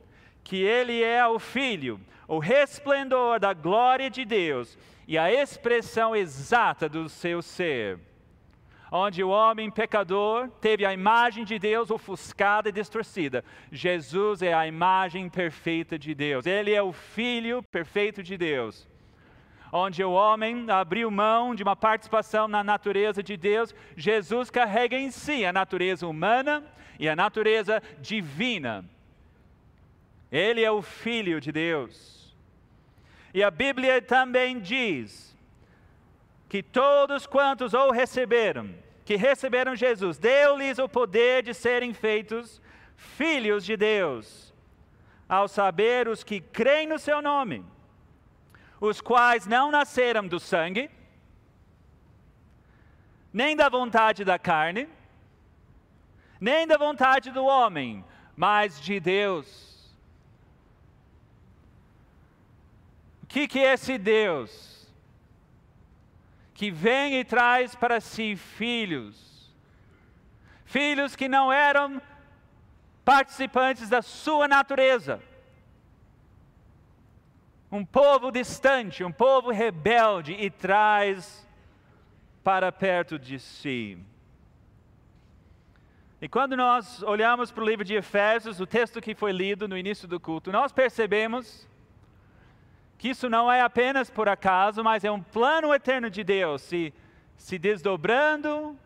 que 0.45 0.62
ele 0.62 1.03
é 1.03 1.26
o 1.26 1.38
Filho, 1.38 1.99
o 2.29 2.38
resplendor 2.38 3.41
da 3.41 3.55
glória 3.55 4.11
de 4.11 4.26
Deus 4.26 4.76
e 5.07 5.17
a 5.17 5.33
expressão 5.33 6.15
exata 6.15 6.89
do 6.89 7.09
seu 7.09 7.41
ser. 7.41 7.99
Onde 8.91 9.23
o 9.23 9.29
homem 9.29 9.71
pecador 9.71 10.49
teve 10.61 10.85
a 10.87 10.93
imagem 10.93 11.45
de 11.45 11.59
Deus 11.59 11.91
ofuscada 11.91 12.69
e 12.69 12.73
distorcida. 12.73 13.45
Jesus 13.71 14.43
é 14.43 14.55
a 14.55 14.67
imagem 14.67 15.29
perfeita 15.29 15.99
de 15.99 16.15
Deus. 16.15 16.47
Ele 16.47 16.73
é 16.73 16.83
o 16.83 16.93
Filho 16.93 17.63
perfeito 17.63 18.23
de 18.23 18.37
Deus. 18.37 18.89
Onde 19.73 20.03
o 20.03 20.13
homem 20.13 20.71
abriu 20.71 21.11
mão 21.11 21.55
de 21.55 21.63
uma 21.63 21.75
participação 21.75 22.47
na 22.47 22.63
natureza 22.63 23.23
de 23.23 23.37
Deus, 23.37 23.75
Jesus 23.97 24.51
carrega 24.51 24.97
em 24.97 25.11
si 25.11 25.45
a 25.45 25.53
natureza 25.53 26.07
humana 26.07 26.65
e 26.99 27.09
a 27.09 27.17
natureza 27.17 27.83
divina. 28.01 28.85
Ele 30.31 30.63
é 30.63 30.71
o 30.71 30.81
Filho 30.81 31.41
de 31.41 31.51
Deus. 31.51 32.16
E 33.37 33.45
a 33.45 33.50
Bíblia 33.50 34.00
também 34.00 34.59
diz 34.59 35.37
que 36.49 36.62
todos 36.62 37.26
quantos 37.26 37.75
o 37.75 37.90
receberam, 37.90 38.75
que 39.05 39.14
receberam 39.14 39.76
Jesus, 39.76 40.16
deu-lhes 40.16 40.78
o 40.78 40.88
poder 40.88 41.43
de 41.43 41.52
serem 41.52 41.93
feitos 41.93 42.62
filhos 42.97 43.62
de 43.62 43.76
Deus, 43.76 44.55
ao 45.28 45.49
saber 45.49 46.09
os 46.09 46.25
que 46.25 46.40
creem 46.40 46.87
no 46.87 46.99
seu 46.99 47.21
nome, 47.21 47.62
os 48.81 49.02
quais 49.02 49.47
não 49.47 49.71
nasceram 49.71 50.26
do 50.26 50.40
sangue, 50.40 50.90
nem 53.31 53.55
da 53.55 53.69
vontade 53.69 54.25
da 54.25 54.38
carne, 54.38 54.88
nem 56.40 56.66
da 56.66 56.78
vontade 56.78 57.31
do 57.31 57.45
homem, 57.45 58.02
mas 58.35 58.81
de 58.81 58.99
Deus. 58.99 59.75
Que, 63.37 63.47
que 63.47 63.59
é 63.59 63.75
esse 63.75 63.99
Deus? 63.99 64.90
Que 66.55 66.71
vem 66.71 67.21
e 67.21 67.25
traz 67.25 67.75
para 67.75 68.00
si 68.00 68.35
filhos, 68.35 69.55
filhos 70.64 71.14
que 71.14 71.28
não 71.28 71.52
eram 71.52 72.00
participantes 73.05 73.90
da 73.90 74.00
sua 74.00 74.49
natureza, 74.49 75.23
um 77.71 77.85
povo 77.85 78.31
distante, 78.31 79.05
um 79.05 79.12
povo 79.12 79.50
rebelde, 79.50 80.33
e 80.33 80.49
traz 80.49 81.47
para 82.43 82.73
perto 82.73 83.19
de 83.19 83.38
si. 83.38 83.99
E 86.23 86.26
quando 86.26 86.57
nós 86.57 87.02
olhamos 87.02 87.52
para 87.52 87.62
o 87.62 87.66
livro 87.66 87.85
de 87.85 87.97
Efésios, 87.97 88.61
o 88.61 88.66
texto 88.66 88.99
que 88.99 89.14
foi 89.14 89.31
lido 89.31 89.69
no 89.69 89.76
início 89.76 90.09
do 90.09 90.19
culto, 90.19 90.50
nós 90.50 90.73
percebemos 90.73 91.69
que 92.99 93.11
isso 93.11 93.29
não 93.29 93.50
é 93.50 93.61
apenas 93.61 94.11
por 94.11 94.29
acaso, 94.29 94.83
mas 94.83 95.05
é 95.05 95.11
um 95.11 95.21
plano 95.21 95.73
eterno 95.75 96.09
de 96.09 96.25
Deus 96.25 96.62
se, 96.62 96.95
se 97.37 97.59
desdobrando 97.59 98.76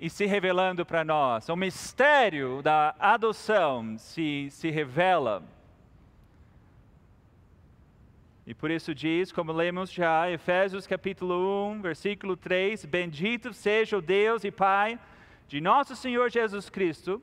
e 0.00 0.10
se 0.10 0.26
revelando 0.26 0.84
para 0.84 1.04
nós. 1.04 1.48
O 1.48 1.54
mistério 1.54 2.60
da 2.60 2.94
adoção 2.98 3.96
se, 3.98 4.48
se 4.50 4.68
revela. 4.68 5.44
E 8.44 8.52
por 8.52 8.68
isso 8.72 8.92
diz, 8.92 9.30
como 9.30 9.52
lemos 9.52 9.92
já, 9.92 10.28
Efésios 10.28 10.84
capítulo 10.84 11.70
1, 11.70 11.82
versículo 11.82 12.36
3: 12.36 12.84
Bendito 12.84 13.52
seja 13.52 13.96
o 13.96 14.02
Deus 14.02 14.42
e 14.42 14.50
Pai 14.50 14.98
de 15.46 15.60
nosso 15.60 15.94
Senhor 15.94 16.28
Jesus 16.30 16.68
Cristo, 16.68 17.22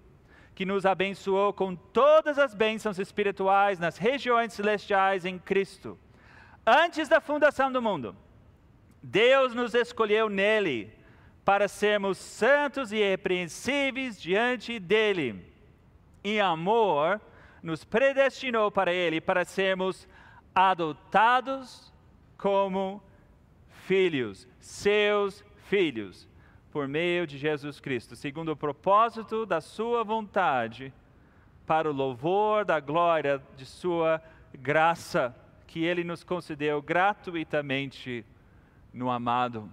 que 0.56 0.66
nos 0.66 0.86
abençoou 0.86 1.52
com 1.52 1.76
todas 1.76 2.40
as 2.40 2.54
bênçãos 2.54 2.98
espirituais 2.98 3.78
nas 3.78 3.98
regiões 3.98 4.54
celestiais 4.54 5.26
em 5.26 5.38
Cristo 5.38 5.98
Antes 6.66 7.08
da 7.08 7.20
fundação 7.20 7.72
do 7.72 7.82
mundo, 7.82 8.16
Deus 9.02 9.56
nos 9.56 9.74
escolheu 9.74 10.30
nele 10.30 10.94
para 11.44 11.68
sermos 11.68 12.18
santos 12.18 12.92
e 12.92 12.98
irrepreensíveis 12.98 14.22
diante 14.22 14.80
dele. 14.80 15.52
Em 16.24 16.40
amor, 16.40 17.20
nos 17.64 17.84
predestinou 17.84 18.70
para 18.70 18.94
ele 18.94 19.20
para 19.20 19.46
sermos 19.46 20.08
adotados 20.54 21.94
como 22.38 23.02
filhos, 23.86 24.48
seus 24.60 25.44
filhos, 25.68 26.28
por 26.72 26.88
meio 26.88 27.26
de 27.26 27.38
Jesus 27.38 27.80
Cristo, 27.80 28.16
segundo 28.16 28.52
o 28.52 28.56
propósito 28.56 29.46
da 29.46 29.60
sua 29.60 30.04
vontade, 30.04 30.94
para 31.66 31.90
o 31.90 31.94
louvor 31.94 32.64
da 32.64 32.80
glória 32.80 33.42
de 33.56 33.66
sua 33.66 34.22
graça 34.54 35.36
que 35.70 35.86
Ele 35.86 36.04
nos 36.04 36.24
concedeu 36.24 36.82
gratuitamente 36.82 38.26
no 38.92 39.12
amado. 39.12 39.72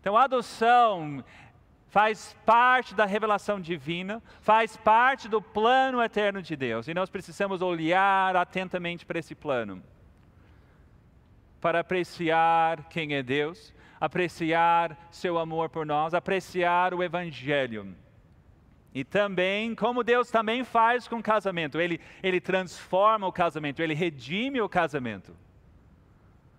Então, 0.00 0.16
a 0.16 0.24
adoção 0.24 1.22
faz 1.88 2.34
parte 2.46 2.94
da 2.94 3.04
revelação 3.04 3.60
divina, 3.60 4.22
faz 4.40 4.78
parte 4.78 5.28
do 5.28 5.42
plano 5.42 6.02
eterno 6.02 6.40
de 6.40 6.56
Deus, 6.56 6.88
e 6.88 6.94
nós 6.94 7.10
precisamos 7.10 7.60
olhar 7.60 8.34
atentamente 8.34 9.04
para 9.04 9.18
esse 9.18 9.34
plano, 9.34 9.82
para 11.60 11.80
apreciar 11.80 12.84
quem 12.88 13.14
é 13.14 13.22
Deus, 13.22 13.74
apreciar 14.00 14.96
seu 15.10 15.38
amor 15.38 15.68
por 15.68 15.84
nós, 15.84 16.14
apreciar 16.14 16.94
o 16.94 17.02
Evangelho. 17.02 17.94
E 18.96 19.04
também, 19.04 19.74
como 19.74 20.02
Deus 20.02 20.30
também 20.30 20.64
faz 20.64 21.06
com 21.06 21.16
o 21.16 21.22
casamento, 21.22 21.78
ele, 21.78 22.00
ele 22.22 22.40
transforma 22.40 23.26
o 23.26 23.32
casamento, 23.32 23.82
Ele 23.82 23.92
redime 23.92 24.58
o 24.58 24.70
casamento. 24.70 25.36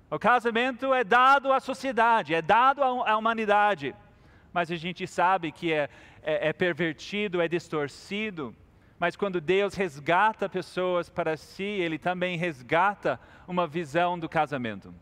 O 0.08 0.20
casamento 0.20 0.94
é 0.94 1.04
dado 1.04 1.52
à 1.52 1.60
sociedade, 1.60 2.36
é 2.36 2.42
dado 2.44 2.84
à 2.84 3.18
humanidade, 3.18 3.96
mas 4.54 4.70
a 4.70 4.76
gente 4.76 5.08
sabe 5.08 5.52
que 5.52 5.74
é, 5.74 5.90
é, 6.22 6.50
é 6.50 6.54
pervertido, 6.54 7.42
é 7.42 7.48
distorcido. 7.48 8.56
Mas 9.00 9.16
quando 9.16 9.42
Deus 9.42 9.74
resgata 9.74 10.48
pessoas 10.48 11.10
para 11.10 11.36
si, 11.38 11.64
Ele 11.64 11.98
também 11.98 12.38
resgata 12.38 13.20
uma 13.48 13.66
visão 13.66 14.20
do 14.20 14.30
casamento. 14.30 14.94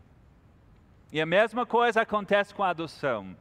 E 1.12 1.20
a 1.20 1.26
mesma 1.26 1.66
coisa 1.66 2.00
acontece 2.00 2.54
com 2.54 2.62
a 2.62 2.70
adoção. 2.70 3.36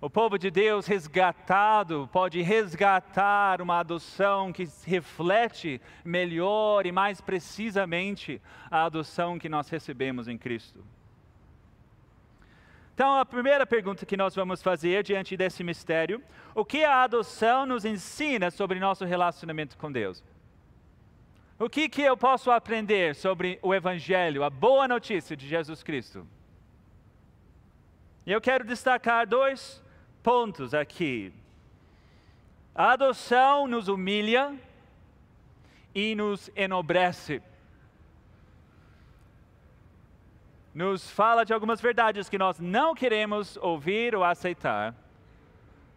O 0.00 0.08
povo 0.08 0.38
de 0.38 0.48
Deus 0.48 0.86
resgatado 0.86 2.08
pode 2.12 2.40
resgatar 2.40 3.60
uma 3.60 3.80
adoção 3.80 4.52
que 4.52 4.68
reflete 4.84 5.80
melhor 6.04 6.86
e 6.86 6.92
mais 6.92 7.20
precisamente 7.20 8.40
a 8.70 8.84
adoção 8.84 9.40
que 9.40 9.48
nós 9.48 9.68
recebemos 9.68 10.28
em 10.28 10.38
Cristo. 10.38 10.84
Então, 12.94 13.14
a 13.14 13.24
primeira 13.24 13.66
pergunta 13.66 14.06
que 14.06 14.16
nós 14.16 14.36
vamos 14.36 14.62
fazer 14.62 15.02
diante 15.02 15.36
desse 15.36 15.64
mistério: 15.64 16.22
o 16.54 16.64
que 16.64 16.84
a 16.84 17.02
adoção 17.02 17.66
nos 17.66 17.84
ensina 17.84 18.52
sobre 18.52 18.78
nosso 18.78 19.04
relacionamento 19.04 19.76
com 19.76 19.90
Deus? 19.90 20.22
O 21.58 21.68
que, 21.68 21.88
que 21.88 22.02
eu 22.02 22.16
posso 22.16 22.52
aprender 22.52 23.16
sobre 23.16 23.58
o 23.62 23.74
Evangelho, 23.74 24.44
a 24.44 24.50
boa 24.50 24.86
notícia 24.86 25.36
de 25.36 25.48
Jesus 25.48 25.82
Cristo? 25.82 26.24
E 28.24 28.30
eu 28.30 28.40
quero 28.40 28.64
destacar 28.64 29.26
dois 29.26 29.82
pontos 30.22 30.74
aqui. 30.74 31.32
A 32.74 32.92
adoção 32.92 33.66
nos 33.66 33.88
humilha 33.88 34.54
e 35.94 36.14
nos 36.14 36.50
enobrece. 36.54 37.42
Nos 40.74 41.10
fala 41.10 41.44
de 41.44 41.52
algumas 41.52 41.80
verdades 41.80 42.28
que 42.28 42.38
nós 42.38 42.60
não 42.60 42.94
queremos 42.94 43.56
ouvir 43.56 44.14
ou 44.14 44.22
aceitar, 44.22 44.94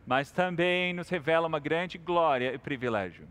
mas 0.08 0.32
também 0.32 0.94
nos 0.94 1.08
revela 1.08 1.48
uma 1.48 1.60
grande 1.60 1.98
glória 1.98 2.54
e 2.54 2.58
privilégio. 2.58 3.28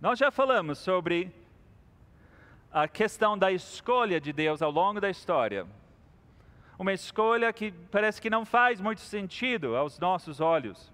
Nós 0.00 0.18
já 0.18 0.30
falamos 0.30 0.78
sobre 0.78 1.32
a 2.70 2.88
questão 2.88 3.38
da 3.38 3.52
escolha 3.52 4.20
de 4.20 4.32
Deus 4.32 4.60
ao 4.60 4.70
longo 4.70 5.00
da 5.00 5.08
história 5.08 5.66
uma 6.78 6.92
escolha 6.92 7.52
que 7.52 7.72
parece 7.90 8.20
que 8.20 8.30
não 8.30 8.44
faz 8.44 8.80
muito 8.80 9.00
sentido 9.00 9.76
aos 9.76 9.98
nossos 9.98 10.40
olhos. 10.40 10.92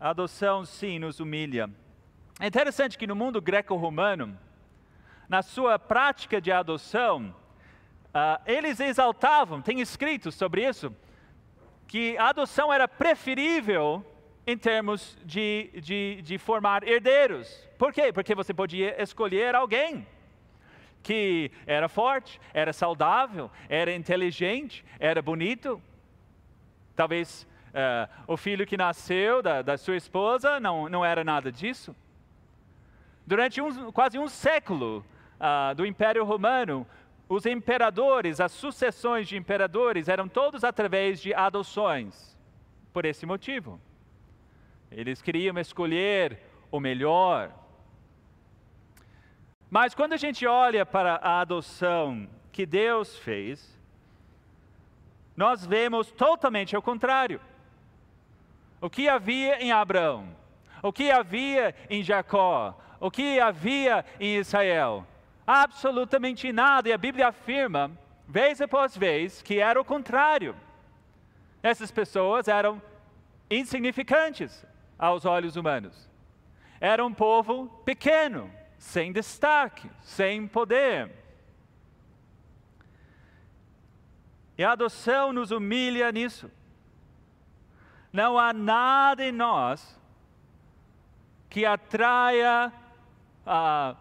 A 0.00 0.10
adoção, 0.10 0.64
sim, 0.64 0.98
nos 0.98 1.18
humilha. 1.18 1.68
É 2.38 2.46
interessante 2.46 2.96
que 2.96 3.06
no 3.06 3.16
mundo 3.16 3.40
greco-romano, 3.40 4.38
na 5.28 5.42
sua 5.42 5.78
prática 5.78 6.40
de 6.40 6.52
adoção, 6.52 7.34
uh, 8.14 8.40
eles 8.46 8.78
exaltavam, 8.78 9.60
tem 9.60 9.80
escrito 9.80 10.30
sobre 10.30 10.66
isso, 10.68 10.94
que 11.88 12.16
a 12.18 12.28
adoção 12.28 12.72
era 12.72 12.86
preferível 12.86 14.04
em 14.46 14.56
termos 14.56 15.18
de, 15.24 15.70
de, 15.82 16.22
de 16.22 16.38
formar 16.38 16.86
herdeiros. 16.86 17.66
Por 17.76 17.92
quê? 17.92 18.12
Porque 18.12 18.34
você 18.34 18.54
podia 18.54 19.02
escolher 19.02 19.54
alguém 19.54 20.06
que 21.08 21.50
era 21.66 21.88
forte, 21.88 22.38
era 22.52 22.70
saudável, 22.70 23.50
era 23.66 23.94
inteligente, 23.94 24.84
era 25.00 25.22
bonito. 25.22 25.80
Talvez 26.94 27.48
Uh, 27.68 28.08
o 28.26 28.36
filho 28.36 28.66
que 28.66 28.78
nasceu 28.78 29.42
da, 29.42 29.60
da 29.60 29.76
sua 29.76 29.94
esposa 29.94 30.58
não, 30.58 30.88
não 30.88 31.04
era 31.04 31.22
nada 31.22 31.52
disso. 31.52 31.94
Durante 33.26 33.60
um, 33.60 33.92
quase 33.92 34.18
um 34.18 34.26
século 34.26 35.04
uh, 35.38 35.74
do 35.74 35.84
Império 35.84 36.24
Romano, 36.24 36.86
os 37.28 37.44
imperadores, 37.44 38.40
as 38.40 38.52
sucessões 38.52 39.28
de 39.28 39.36
imperadores 39.36 40.08
eram 40.08 40.26
todos 40.26 40.64
através 40.64 41.20
de 41.20 41.34
adoções, 41.34 42.36
por 42.90 43.04
esse 43.04 43.26
motivo. 43.26 43.78
Eles 44.90 45.20
queriam 45.20 45.58
escolher 45.58 46.38
o 46.70 46.80
melhor. 46.80 47.52
Mas 49.70 49.94
quando 49.94 50.14
a 50.14 50.16
gente 50.16 50.46
olha 50.46 50.86
para 50.86 51.16
a 51.16 51.40
adoção 51.40 52.28
que 52.50 52.64
Deus 52.64 53.16
fez, 53.18 53.78
nós 55.36 55.64
vemos 55.64 56.10
totalmente 56.10 56.74
ao 56.74 56.82
contrário. 56.82 57.40
O 58.80 58.88
que 58.88 59.08
havia 59.08 59.62
em 59.62 59.70
Abraão, 59.70 60.28
o 60.82 60.92
que 60.92 61.10
havia 61.10 61.74
em 61.90 62.02
Jacó, 62.02 62.78
o 62.98 63.10
que 63.10 63.38
havia 63.38 64.04
em 64.18 64.36
Israel? 64.36 65.06
Absolutamente 65.46 66.52
nada, 66.52 66.88
e 66.88 66.92
a 66.92 66.98
Bíblia 66.98 67.28
afirma, 67.28 67.90
vez 68.26 68.60
após 68.60 68.96
vez, 68.96 69.42
que 69.42 69.60
era 69.60 69.80
o 69.80 69.84
contrário. 69.84 70.56
Essas 71.62 71.90
pessoas 71.90 72.48
eram 72.48 72.80
insignificantes 73.50 74.64
aos 74.98 75.24
olhos 75.24 75.56
humanos. 75.56 76.08
Era 76.80 77.04
um 77.04 77.12
povo 77.12 77.66
pequeno, 77.84 78.50
sem 78.78 79.12
destaque, 79.12 79.90
sem 80.00 80.46
poder. 80.46 81.10
E 84.56 84.64
a 84.64 84.72
adoção 84.72 85.32
nos 85.32 85.50
humilha 85.50 86.10
nisso. 86.10 86.50
Não 88.12 88.38
há 88.38 88.52
nada 88.52 89.24
em 89.24 89.32
nós 89.32 90.00
que 91.50 91.64
atraia 91.64 92.72
a, 93.44 93.96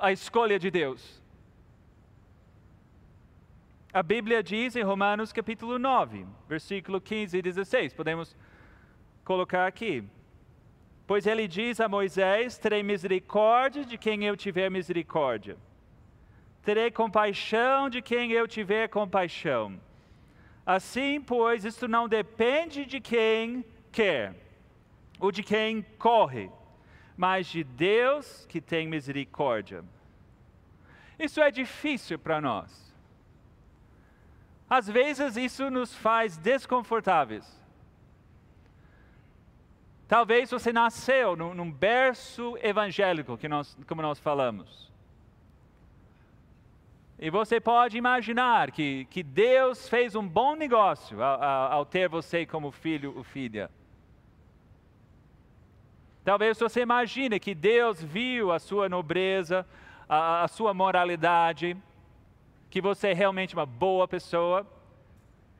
a, 0.00 0.12
escolha 0.12 0.58
de 0.58 0.70
Deus. 0.70 1.22
A 3.92 4.02
Bíblia 4.02 4.42
diz 4.42 4.76
em 4.76 4.82
Romanos 4.82 5.32
capítulo 5.32 5.78
9, 5.78 6.26
versículo 6.48 7.00
15 7.00 7.38
e 7.38 7.42
16, 7.42 7.94
podemos 7.94 8.36
colocar 9.24 9.66
aqui. 9.66 10.04
Pois 11.06 11.26
ele 11.26 11.46
diz 11.46 11.80
a 11.80 11.88
Moisés: 11.88 12.58
Terei 12.58 12.82
misericórdia 12.82 13.84
de 13.84 13.96
quem 13.96 14.24
eu 14.24 14.36
tiver 14.36 14.70
misericórdia, 14.70 15.56
terei 16.62 16.90
compaixão 16.90 17.88
de 17.88 18.02
quem 18.02 18.32
eu 18.32 18.48
tiver 18.48 18.88
compaixão. 18.88 19.80
Assim, 20.64 21.20
pois, 21.20 21.64
isto 21.64 21.86
não 21.86 22.08
depende 22.08 22.84
de 22.84 23.00
quem 23.00 23.64
quer, 23.92 24.34
ou 25.20 25.30
de 25.30 25.42
quem 25.44 25.82
corre, 25.96 26.50
mas 27.16 27.46
de 27.46 27.62
Deus 27.62 28.44
que 28.48 28.60
tem 28.60 28.88
misericórdia. 28.88 29.84
Isso 31.16 31.40
é 31.40 31.52
difícil 31.52 32.18
para 32.18 32.40
nós. 32.40 32.92
Às 34.68 34.88
vezes 34.88 35.36
isso 35.36 35.70
nos 35.70 35.94
faz 35.94 36.36
desconfortáveis. 36.36 37.64
Talvez 40.08 40.50
você 40.50 40.72
nasceu 40.72 41.34
num, 41.34 41.52
num 41.52 41.70
berço 41.70 42.56
evangélico, 42.62 43.36
que 43.36 43.48
nós, 43.48 43.76
como 43.88 44.00
nós 44.02 44.20
falamos. 44.20 44.92
E 47.18 47.30
você 47.30 47.58
pode 47.58 47.96
imaginar 47.96 48.70
que, 48.70 49.06
que 49.06 49.22
Deus 49.22 49.88
fez 49.88 50.14
um 50.14 50.26
bom 50.26 50.54
negócio 50.54 51.22
ao, 51.22 51.72
ao 51.72 51.86
ter 51.86 52.08
você 52.08 52.46
como 52.46 52.70
filho 52.70 53.14
ou 53.16 53.24
filha. 53.24 53.70
Talvez 56.22 56.58
você 56.58 56.82
imagine 56.82 57.40
que 57.40 57.54
Deus 57.54 58.02
viu 58.02 58.52
a 58.52 58.58
sua 58.58 58.88
nobreza, 58.88 59.66
a, 60.08 60.44
a 60.44 60.48
sua 60.48 60.74
moralidade, 60.74 61.76
que 62.68 62.80
você 62.80 63.08
é 63.08 63.12
realmente 63.14 63.54
uma 63.54 63.66
boa 63.66 64.06
pessoa, 64.06 64.66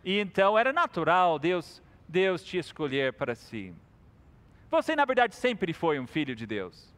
e 0.05 0.19
então 0.19 0.59
era 0.59 0.73
natural 0.73 1.39
Deus, 1.39 1.83
Deus 2.07 2.45
te 2.45 2.59
escolher 2.59 3.13
para 3.13 3.35
si. 3.35 3.75
Você, 4.77 4.95
na 4.95 5.07
verdade, 5.07 5.35
sempre 5.35 5.73
foi 5.73 5.99
um 5.99 6.07
filho 6.07 6.37
de 6.37 6.47
Deus. 6.47 6.95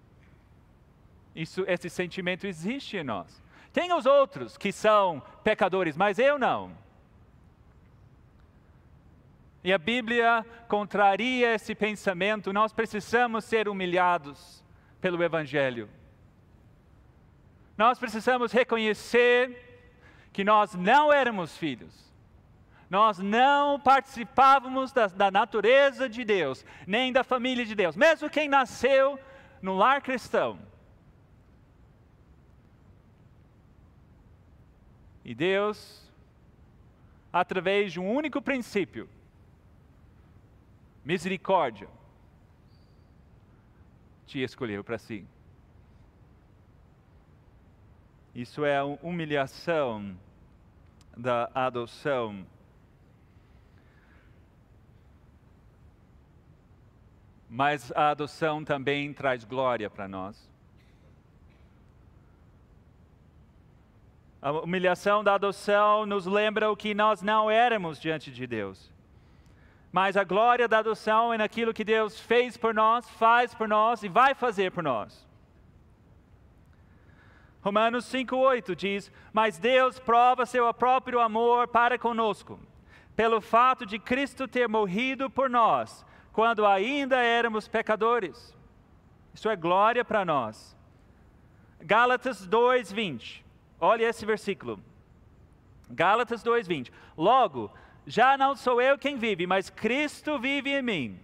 Isso, 1.33 1.65
esse 1.69 1.89
sentimento 1.89 2.45
existe 2.45 2.97
em 2.97 3.05
nós. 3.05 3.41
Tem 3.73 3.93
os 3.93 4.05
outros 4.05 4.57
que 4.57 4.73
são 4.73 5.23
pecadores, 5.45 5.97
mas 5.97 6.19
eu 6.19 6.41
não. 6.41 6.77
E 9.63 9.73
a 9.73 9.79
Bíblia 9.79 10.45
contraria 10.67 11.55
esse 11.55 11.73
pensamento. 11.73 12.53
Nós 12.53 12.73
precisamos 12.73 13.45
ser 13.45 13.69
humilhados 13.69 14.65
pelo 15.01 15.23
Evangelho. 15.23 15.89
Nós 17.77 17.97
precisamos 17.97 18.51
reconhecer 18.51 19.87
que 20.33 20.43
nós 20.43 20.75
não 20.75 21.13
éramos 21.13 21.57
filhos. 21.57 22.08
Nós 22.91 23.19
não 23.19 23.79
participávamos 23.79 24.93
da, 24.93 25.07
da 25.09 25.31
natureza 25.31 26.09
de 26.09 26.25
Deus, 26.25 26.65
nem 26.87 27.13
da 27.13 27.23
família 27.23 27.65
de 27.65 27.75
Deus. 27.75 27.95
Mesmo 27.95 28.31
quem 28.31 28.49
nasceu 28.49 29.19
no 29.61 29.77
lar 29.77 30.01
cristão. 30.01 30.59
E 35.25 35.35
Deus, 35.35 36.11
através 37.31 37.93
de 37.93 38.01
um 38.01 38.11
único 38.11 38.41
princípio, 38.41 39.09
misericórdia, 41.05 41.89
te 44.27 44.43
escolheu 44.43 44.83
para 44.83 44.97
si. 44.97 45.27
Isso 48.35 48.65
é 48.65 48.79
a 48.79 48.85
humilhação 48.85 50.17
da 51.17 51.51
adoção. 51.55 52.47
Mas 57.49 57.91
a 57.93 58.11
adoção 58.11 58.65
também 58.65 59.13
traz 59.13 59.45
glória 59.45 59.89
para 59.89 60.07
nós. 60.07 60.49
A 64.41 64.53
humilhação 64.53 65.25
da 65.25 65.35
adoção 65.35 66.07
nos 66.07 66.27
lembra 66.27 66.71
o 66.71 66.77
que 66.77 66.95
nós 66.95 67.23
não 67.23 67.51
éramos 67.51 68.01
diante 68.01 68.31
de 68.31 68.47
Deus. 68.47 68.93
Mas 69.91 70.17
a 70.17 70.23
glória 70.23 70.69
da 70.69 70.79
adoção 70.79 71.33
é 71.33 71.39
naquilo 71.39 71.75
que 71.75 71.83
Deus 71.83 72.21
fez 72.21 72.57
por 72.57 72.75
nós, 72.75 73.09
faz 73.11 73.55
por 73.55 73.67
nós 73.67 74.03
e 74.03 74.09
vai 74.09 74.35
fazer 74.35 74.71
por 74.71 74.85
nós. 74.85 75.27
Romanos 77.63 78.05
5,8 78.05 78.75
diz: 78.77 79.13
Mas 79.33 79.59
Deus 79.59 79.99
prova 79.99 80.47
seu 80.47 80.73
próprio 80.73 81.21
amor 81.21 81.67
para 81.69 81.99
conosco, 81.99 82.61
pelo 83.17 83.41
fato 83.41 83.85
de 83.85 83.99
Cristo 83.99 84.47
ter 84.47 84.69
morrido 84.69 85.29
por 85.29 85.51
nós, 85.51 86.05
quando 86.39 86.65
ainda 86.65 87.21
éramos 87.21 87.67
pecadores. 87.67 88.55
Isso 89.35 89.49
é 89.49 89.57
glória 89.57 90.05
para 90.05 90.25
nós. 90.25 90.77
Gálatas 91.81 92.47
2,20. 92.47 93.43
Olha 93.81 94.05
esse 94.05 94.25
versículo. 94.25 94.79
Gálatas 95.91 96.45
2,20. 96.45 96.93
Logo, 97.17 97.73
já 98.07 98.39
não 98.39 98.55
sou 98.55 98.81
eu 98.81 98.97
quem 98.97 99.17
vive, 99.17 99.49
mas 99.49 99.69
Cristo 99.69 100.39
vive 100.39 100.71
em 100.71 100.81
mim. 100.81 101.21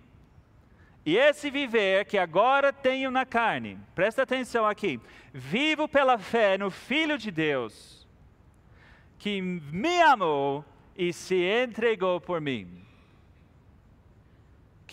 E 1.06 1.16
esse 1.16 1.48
viver 1.48 2.06
que 2.06 2.18
agora 2.18 2.72
tenho 2.72 3.08
na 3.08 3.24
carne, 3.24 3.78
presta 3.94 4.24
atenção 4.24 4.66
aqui, 4.66 5.00
vivo 5.32 5.86
pela 5.86 6.18
fé 6.18 6.58
no 6.58 6.72
Filho 6.72 7.16
de 7.16 7.30
Deus, 7.30 8.04
que 9.20 9.40
me 9.40 10.02
amou 10.02 10.64
e 10.96 11.12
se 11.12 11.36
entregou 11.36 12.20
por 12.20 12.40
mim. 12.40 12.84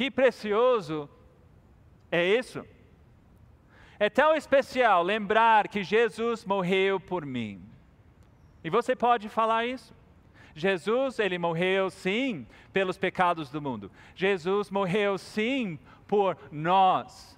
Que 0.01 0.09
precioso 0.09 1.07
é 2.11 2.25
isso! 2.25 2.65
É 3.99 4.09
tão 4.09 4.33
especial 4.33 5.03
lembrar 5.03 5.67
que 5.67 5.83
Jesus 5.83 6.43
morreu 6.43 6.99
por 6.99 7.23
mim. 7.23 7.61
E 8.63 8.69
você 8.71 8.95
pode 8.95 9.29
falar 9.29 9.67
isso? 9.67 9.93
Jesus, 10.55 11.19
ele 11.19 11.37
morreu 11.37 11.91
sim 11.91 12.47
pelos 12.73 12.97
pecados 12.97 13.51
do 13.51 13.61
mundo. 13.61 13.91
Jesus 14.15 14.71
morreu 14.71 15.19
sim 15.19 15.77
por 16.07 16.35
nós. 16.51 17.37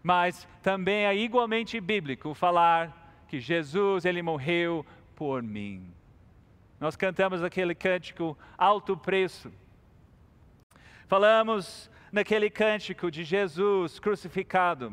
Mas 0.00 0.46
também 0.62 1.06
é 1.06 1.16
igualmente 1.16 1.80
bíblico 1.80 2.34
falar 2.34 3.24
que 3.26 3.40
Jesus, 3.40 4.04
ele 4.04 4.22
morreu 4.22 4.86
por 5.16 5.42
mim. 5.42 5.92
Nós 6.78 6.94
cantamos 6.94 7.42
aquele 7.42 7.74
cântico 7.74 8.38
alto 8.56 8.96
preço. 8.96 9.52
Falamos 11.08 11.90
naquele 12.16 12.48
cântico 12.48 13.10
de 13.10 13.22
Jesus 13.22 14.00
crucificado 14.00 14.90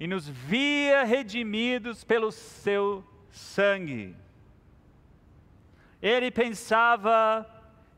e 0.00 0.06
nos 0.08 0.28
via 0.28 1.04
redimidos 1.04 2.02
pelo 2.02 2.32
seu 2.32 3.04
sangue. 3.30 4.16
Ele 6.02 6.28
pensava 6.32 7.48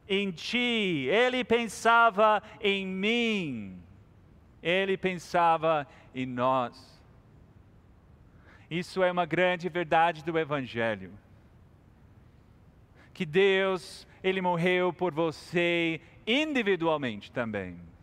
em 0.06 0.30
ti, 0.30 1.08
ele 1.10 1.42
pensava 1.42 2.42
em 2.60 2.86
mim, 2.86 3.82
ele 4.62 4.98
pensava 4.98 5.88
em 6.14 6.26
nós. 6.26 7.00
Isso 8.70 9.02
é 9.02 9.10
uma 9.10 9.24
grande 9.24 9.70
verdade 9.70 10.22
do 10.22 10.38
Evangelho. 10.38 11.10
Que 13.14 13.24
Deus, 13.24 14.06
Ele 14.22 14.42
morreu 14.42 14.92
por 14.92 15.14
você 15.14 16.02
individualmente 16.26 17.32
também. 17.32 17.93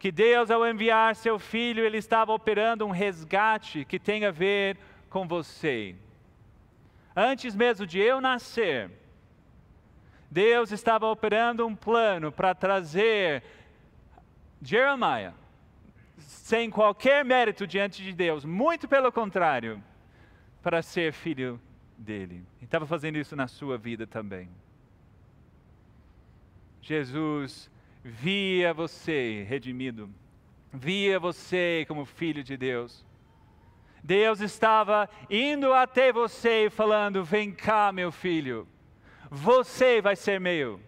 Que 0.00 0.10
Deus, 0.10 0.50
ao 0.50 0.66
enviar 0.66 1.14
seu 1.14 1.38
filho, 1.38 1.84
Ele 1.84 1.98
estava 1.98 2.32
operando 2.32 2.86
um 2.86 2.90
resgate 2.90 3.84
que 3.84 3.98
tem 3.98 4.24
a 4.24 4.30
ver 4.30 4.78
com 5.10 5.28
você. 5.28 5.94
Antes 7.14 7.54
mesmo 7.54 7.86
de 7.86 7.98
eu 7.98 8.18
nascer, 8.18 8.90
Deus 10.30 10.72
estava 10.72 11.06
operando 11.06 11.66
um 11.66 11.76
plano 11.76 12.32
para 12.32 12.54
trazer 12.54 13.42
Jeremiah, 14.62 15.34
sem 16.16 16.70
qualquer 16.70 17.22
mérito 17.22 17.66
diante 17.66 18.02
de 18.02 18.14
Deus, 18.14 18.42
muito 18.42 18.88
pelo 18.88 19.12
contrário, 19.12 19.84
para 20.62 20.80
ser 20.80 21.12
filho 21.12 21.60
dele. 21.98 22.42
E 22.58 22.64
estava 22.64 22.86
fazendo 22.86 23.18
isso 23.18 23.36
na 23.36 23.46
sua 23.46 23.76
vida 23.76 24.06
também. 24.06 24.48
Jesus 26.80 27.70
via 28.02 28.72
você 28.72 29.44
redimido, 29.48 30.10
via 30.72 31.18
você 31.18 31.84
como 31.86 32.04
filho 32.04 32.42
de 32.42 32.56
Deus. 32.56 33.04
Deus 34.02 34.40
estava 34.40 35.08
indo 35.28 35.74
até 35.74 36.12
você 36.12 36.66
e 36.66 36.70
falando: 36.70 37.22
Vem 37.22 37.52
cá, 37.52 37.92
meu 37.92 38.10
filho, 38.10 38.66
você 39.30 40.00
vai 40.00 40.16
ser 40.16 40.40
meu. 40.40 40.80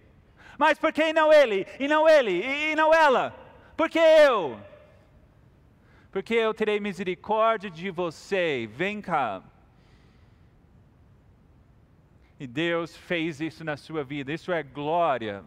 Mas 0.58 0.78
por 0.78 0.92
que 0.92 1.12
não 1.12 1.32
ele? 1.32 1.66
E 1.78 1.88
não 1.88 2.08
ele? 2.08 2.42
E 2.42 2.74
não 2.74 2.92
ela? 2.92 3.34
Por 3.76 3.88
que 3.90 3.98
eu? 3.98 4.60
Porque 6.10 6.34
eu 6.34 6.52
terei 6.52 6.78
misericórdia 6.78 7.70
de 7.70 7.90
você. 7.90 8.68
Vem 8.70 9.00
cá. 9.00 9.42
E 12.38 12.46
Deus 12.46 12.96
fez 12.96 13.40
isso 13.40 13.64
na 13.64 13.76
sua 13.76 14.04
vida. 14.04 14.32
Isso 14.32 14.52
é 14.52 14.62
glória. 14.62 15.44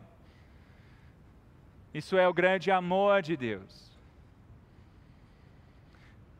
Isso 1.95 2.17
é 2.17 2.27
o 2.27 2.33
grande 2.33 2.69
amor 2.71 3.21
de 3.21 3.37
Deus. 3.37 3.89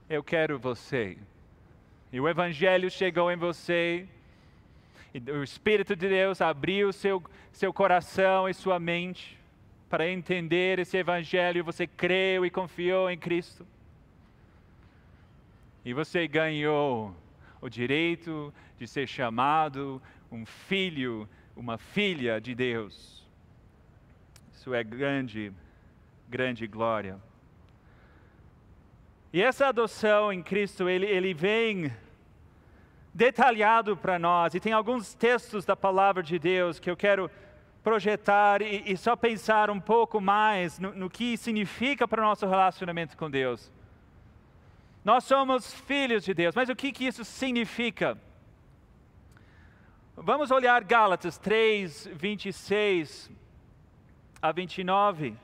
Eu 0.10 0.22
quero 0.22 0.60
você. 0.60 1.18
E 2.12 2.20
o 2.20 2.28
Evangelho 2.28 2.92
chegou 2.92 3.32
em 3.32 3.38
você. 3.38 4.06
E 5.14 5.32
o 5.32 5.42
Espírito 5.42 5.96
de 5.96 6.10
Deus 6.10 6.42
abriu 6.42 6.92
seu, 6.92 7.24
seu 7.54 7.72
coração 7.72 8.50
e 8.50 8.54
sua 8.54 8.78
mente 8.78 9.40
para 9.90 10.12
entender 10.12 10.78
esse 10.78 10.98
Evangelho. 10.98 11.64
Você 11.64 11.88
creu 11.88 12.46
e 12.46 12.50
confiou 12.50 13.10
em 13.10 13.18
Cristo. 13.18 13.66
E 15.86 15.94
você 15.94 16.28
ganhou 16.28 17.16
o 17.62 17.70
direito 17.70 18.54
de 18.78 18.86
ser 18.86 19.08
chamado 19.08 20.02
um 20.30 20.46
filho, 20.46 21.30
uma 21.56 21.78
filha 21.78 22.42
de 22.42 22.54
Deus. 22.54 23.25
Isso 24.66 24.74
é 24.74 24.84
grande, 24.84 25.54
grande 26.28 26.66
glória. 26.66 27.20
E 29.32 29.40
essa 29.40 29.68
adoção 29.68 30.34
em 30.34 30.42
Cristo, 30.42 30.90
ele, 30.90 31.06
ele 31.06 31.36
vem 31.36 31.94
detalhado 33.14 33.96
para 33.96 34.18
nós, 34.18 34.56
e 34.56 34.60
tem 34.60 34.74
alguns 34.74 35.14
textos 35.14 35.66
da 35.66 35.76
palavra 35.76 36.24
de 36.24 36.40
Deus 36.40 36.80
que 36.80 36.90
eu 36.90 36.98
quero 36.98 37.30
projetar 37.84 38.64
e, 38.64 38.92
e 38.92 38.98
só 38.98 39.16
pensar 39.16 39.70
um 39.70 39.80
pouco 39.80 40.20
mais 40.20 40.80
no, 40.80 40.92
no 40.96 41.12
que 41.12 41.38
significa 41.38 42.08
para 42.08 42.20
o 42.20 42.26
nosso 42.26 42.48
relacionamento 42.48 43.16
com 43.16 43.30
Deus. 43.30 43.72
Nós 45.04 45.26
somos 45.26 45.76
filhos 45.76 46.26
de 46.26 46.34
Deus, 46.34 46.56
mas 46.56 46.70
o 46.70 46.76
que, 46.76 46.92
que 46.92 47.06
isso 47.06 47.24
significa? 47.24 48.18
Vamos 50.18 50.50
olhar 50.50 50.84
Gálatas 50.84 51.38
3, 51.38 52.10
26 52.14 53.45
a 54.46 54.52
29. 54.52 55.36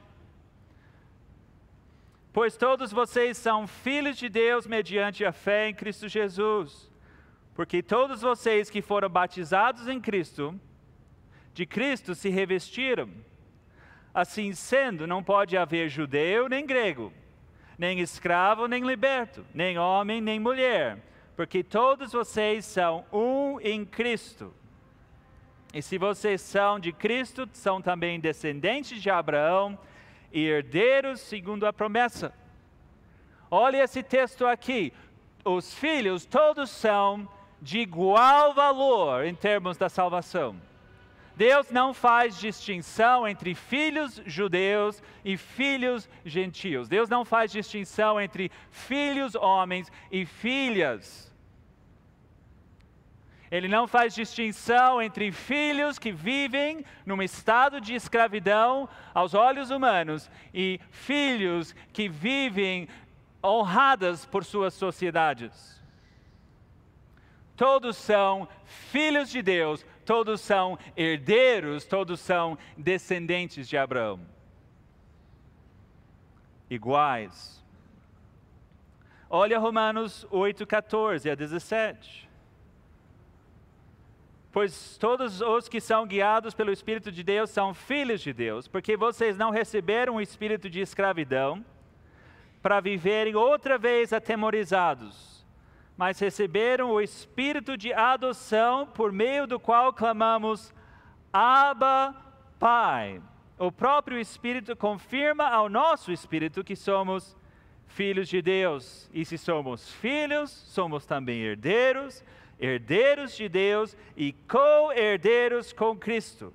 Pois 2.31 2.55
todos 2.55 2.91
vocês 2.91 3.35
são 3.35 3.65
filhos 3.65 4.15
de 4.15 4.29
Deus 4.29 4.67
mediante 4.67 5.25
a 5.25 5.31
fé 5.31 5.69
em 5.69 5.73
Cristo 5.73 6.07
Jesus. 6.07 6.89
Porque 7.55 7.81
todos 7.81 8.21
vocês 8.21 8.69
que 8.69 8.79
foram 8.79 9.09
batizados 9.09 9.87
em 9.87 9.99
Cristo, 9.99 10.53
de 11.51 11.65
Cristo 11.65 12.13
se 12.13 12.29
revestiram. 12.29 13.09
Assim 14.13 14.53
sendo, 14.53 15.07
não 15.07 15.23
pode 15.23 15.57
haver 15.57 15.89
judeu 15.89 16.47
nem 16.47 16.63
grego, 16.63 17.11
nem 17.79 17.99
escravo 18.01 18.67
nem 18.67 18.85
liberto, 18.85 19.43
nem 19.51 19.79
homem 19.79 20.21
nem 20.21 20.39
mulher, 20.39 20.99
porque 21.35 21.63
todos 21.63 22.11
vocês 22.11 22.65
são 22.65 23.03
um 23.11 23.59
em 23.61 23.83
Cristo. 23.83 24.53
E 25.73 25.81
se 25.81 25.97
vocês 25.97 26.41
são 26.41 26.79
de 26.79 26.91
Cristo, 26.91 27.47
são 27.53 27.81
também 27.81 28.19
descendentes 28.19 29.01
de 29.01 29.09
Abraão 29.09 29.79
e 30.31 30.45
herdeiros 30.45 31.21
segundo 31.21 31.65
a 31.65 31.71
promessa. 31.71 32.33
Olha 33.49 33.83
esse 33.83 34.03
texto 34.03 34.45
aqui. 34.45 34.91
Os 35.45 35.73
filhos 35.73 36.25
todos 36.25 36.69
são 36.69 37.27
de 37.61 37.79
igual 37.79 38.53
valor 38.53 39.25
em 39.25 39.33
termos 39.33 39.77
da 39.77 39.87
salvação. 39.87 40.55
Deus 41.37 41.71
não 41.71 41.93
faz 41.93 42.37
distinção 42.37 43.25
entre 43.25 43.55
filhos 43.55 44.21
judeus 44.25 45.01
e 45.23 45.37
filhos 45.37 46.09
gentios. 46.25 46.89
Deus 46.89 47.09
não 47.09 47.23
faz 47.23 47.51
distinção 47.51 48.19
entre 48.19 48.51
filhos 48.69 49.35
homens 49.35 49.89
e 50.11 50.25
filhas 50.25 51.30
ele 53.51 53.67
não 53.67 53.85
faz 53.85 54.15
distinção 54.15 55.01
entre 55.01 55.29
filhos 55.29 55.99
que 55.99 56.09
vivem 56.09 56.85
num 57.05 57.21
estado 57.21 57.81
de 57.81 57.93
escravidão 57.93 58.87
aos 59.13 59.33
olhos 59.33 59.69
humanos 59.69 60.31
e 60.53 60.79
filhos 60.89 61.75
que 61.91 62.07
vivem 62.07 62.87
honradas 63.43 64.25
por 64.25 64.45
suas 64.45 64.73
sociedades. 64.73 65.83
Todos 67.57 67.97
são 67.97 68.47
filhos 68.63 69.29
de 69.29 69.41
Deus, 69.41 69.85
todos 70.05 70.39
são 70.39 70.79
herdeiros, 70.95 71.83
todos 71.83 72.21
são 72.21 72.57
descendentes 72.77 73.67
de 73.67 73.77
Abraão. 73.77 74.21
Iguais. 76.69 77.61
Olha 79.29 79.59
Romanos 79.59 80.25
8, 80.31 80.65
14 80.65 81.29
a 81.29 81.35
17. 81.35 82.30
Pois 84.51 84.97
todos 84.97 85.39
os 85.39 85.69
que 85.69 85.79
são 85.79 86.05
guiados 86.05 86.53
pelo 86.53 86.73
Espírito 86.73 87.09
de 87.09 87.23
Deus 87.23 87.49
são 87.49 87.73
filhos 87.73 88.19
de 88.19 88.33
Deus, 88.33 88.67
porque 88.67 88.97
vocês 88.97 89.37
não 89.37 89.49
receberam 89.49 90.15
o 90.15 90.21
espírito 90.21 90.69
de 90.69 90.81
escravidão 90.81 91.63
para 92.61 92.81
viverem 92.81 93.33
outra 93.33 93.77
vez 93.77 94.11
atemorizados, 94.11 95.45
mas 95.95 96.19
receberam 96.19 96.91
o 96.91 96.99
espírito 96.99 97.77
de 97.77 97.93
adoção 97.93 98.85
por 98.85 99.13
meio 99.13 99.47
do 99.47 99.57
qual 99.57 99.93
clamamos: 99.93 100.73
Abba, 101.31 102.13
Pai. 102.59 103.21
O 103.57 103.71
próprio 103.71 104.19
Espírito 104.19 104.75
confirma 104.75 105.47
ao 105.47 105.69
nosso 105.69 106.11
espírito 106.11 106.63
que 106.63 106.75
somos 106.75 107.37
filhos 107.87 108.27
de 108.27 108.41
Deus. 108.41 109.09
E 109.13 109.23
se 109.23 109.37
somos 109.37 109.91
filhos, 109.93 110.49
somos 110.49 111.05
também 111.05 111.41
herdeiros 111.41 112.23
herdeiros 112.61 113.35
de 113.35 113.49
Deus 113.49 113.97
e 114.15 114.33
co-herdeiros 114.47 115.73
com 115.73 115.97
Cristo, 115.97 116.53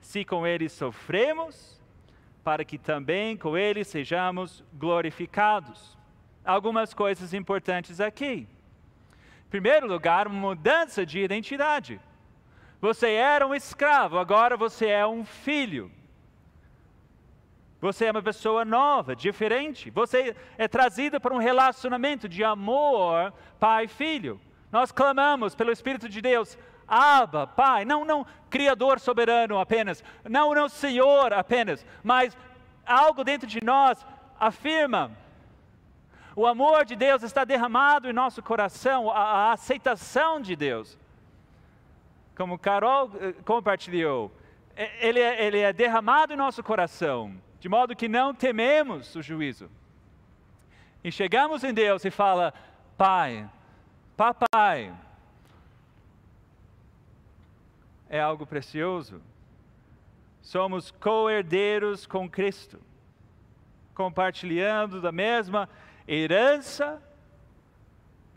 se 0.00 0.24
com 0.24 0.44
Ele 0.44 0.68
sofremos, 0.68 1.80
para 2.42 2.64
que 2.64 2.76
também 2.76 3.36
com 3.36 3.56
Ele 3.56 3.84
sejamos 3.84 4.64
glorificados. 4.74 5.96
Algumas 6.44 6.92
coisas 6.92 7.32
importantes 7.32 8.00
aqui. 8.00 8.48
Em 9.46 9.50
primeiro 9.50 9.86
lugar, 9.86 10.28
mudança 10.28 11.06
de 11.06 11.20
identidade. 11.20 12.00
Você 12.80 13.10
era 13.12 13.46
um 13.46 13.54
escravo, 13.54 14.18
agora 14.18 14.56
você 14.56 14.86
é 14.86 15.06
um 15.06 15.24
filho. 15.24 15.90
Você 17.80 18.06
é 18.06 18.10
uma 18.10 18.22
pessoa 18.22 18.64
nova, 18.64 19.14
diferente. 19.14 19.88
Você 19.90 20.34
é 20.56 20.66
trazido 20.66 21.20
para 21.20 21.34
um 21.34 21.38
relacionamento 21.38 22.28
de 22.28 22.42
amor 22.42 23.32
pai-filho. 23.60 24.40
Nós 24.70 24.92
clamamos 24.92 25.54
pelo 25.54 25.72
Espírito 25.72 26.08
de 26.08 26.20
Deus, 26.20 26.58
Abba, 26.86 27.46
Pai, 27.46 27.84
não, 27.84 28.04
não 28.04 28.26
Criador 28.48 28.98
soberano 28.98 29.58
apenas, 29.58 30.02
não, 30.24 30.54
não 30.54 30.68
Senhor 30.68 31.32
apenas, 31.32 31.84
mas 32.02 32.36
algo 32.86 33.22
dentro 33.24 33.46
de 33.46 33.62
nós 33.62 34.04
afirma. 34.38 35.10
O 36.34 36.46
amor 36.46 36.84
de 36.84 36.94
Deus 36.94 37.22
está 37.22 37.44
derramado 37.44 38.08
em 38.08 38.12
nosso 38.12 38.42
coração, 38.42 39.10
a, 39.10 39.18
a 39.18 39.52
aceitação 39.52 40.40
de 40.40 40.54
Deus. 40.54 40.96
Como 42.36 42.58
Carol 42.58 43.10
eh, 43.20 43.34
compartilhou, 43.44 44.30
ele 45.00 45.18
é, 45.18 45.44
ele 45.44 45.58
é 45.58 45.72
derramado 45.72 46.32
em 46.32 46.36
nosso 46.36 46.62
coração, 46.62 47.34
de 47.58 47.68
modo 47.68 47.96
que 47.96 48.06
não 48.06 48.32
tememos 48.32 49.16
o 49.16 49.22
juízo. 49.22 49.68
E 51.02 51.10
chegamos 51.10 51.64
em 51.64 51.74
Deus 51.74 52.04
e 52.04 52.10
fala: 52.10 52.54
Pai, 52.96 53.48
Papai, 54.18 54.92
é 58.10 58.20
algo 58.20 58.44
precioso. 58.44 59.22
Somos 60.42 60.90
co-herdeiros 60.90 62.04
com 62.04 62.28
Cristo, 62.28 62.80
compartilhando 63.94 65.00
da 65.00 65.12
mesma 65.12 65.68
herança 66.08 67.00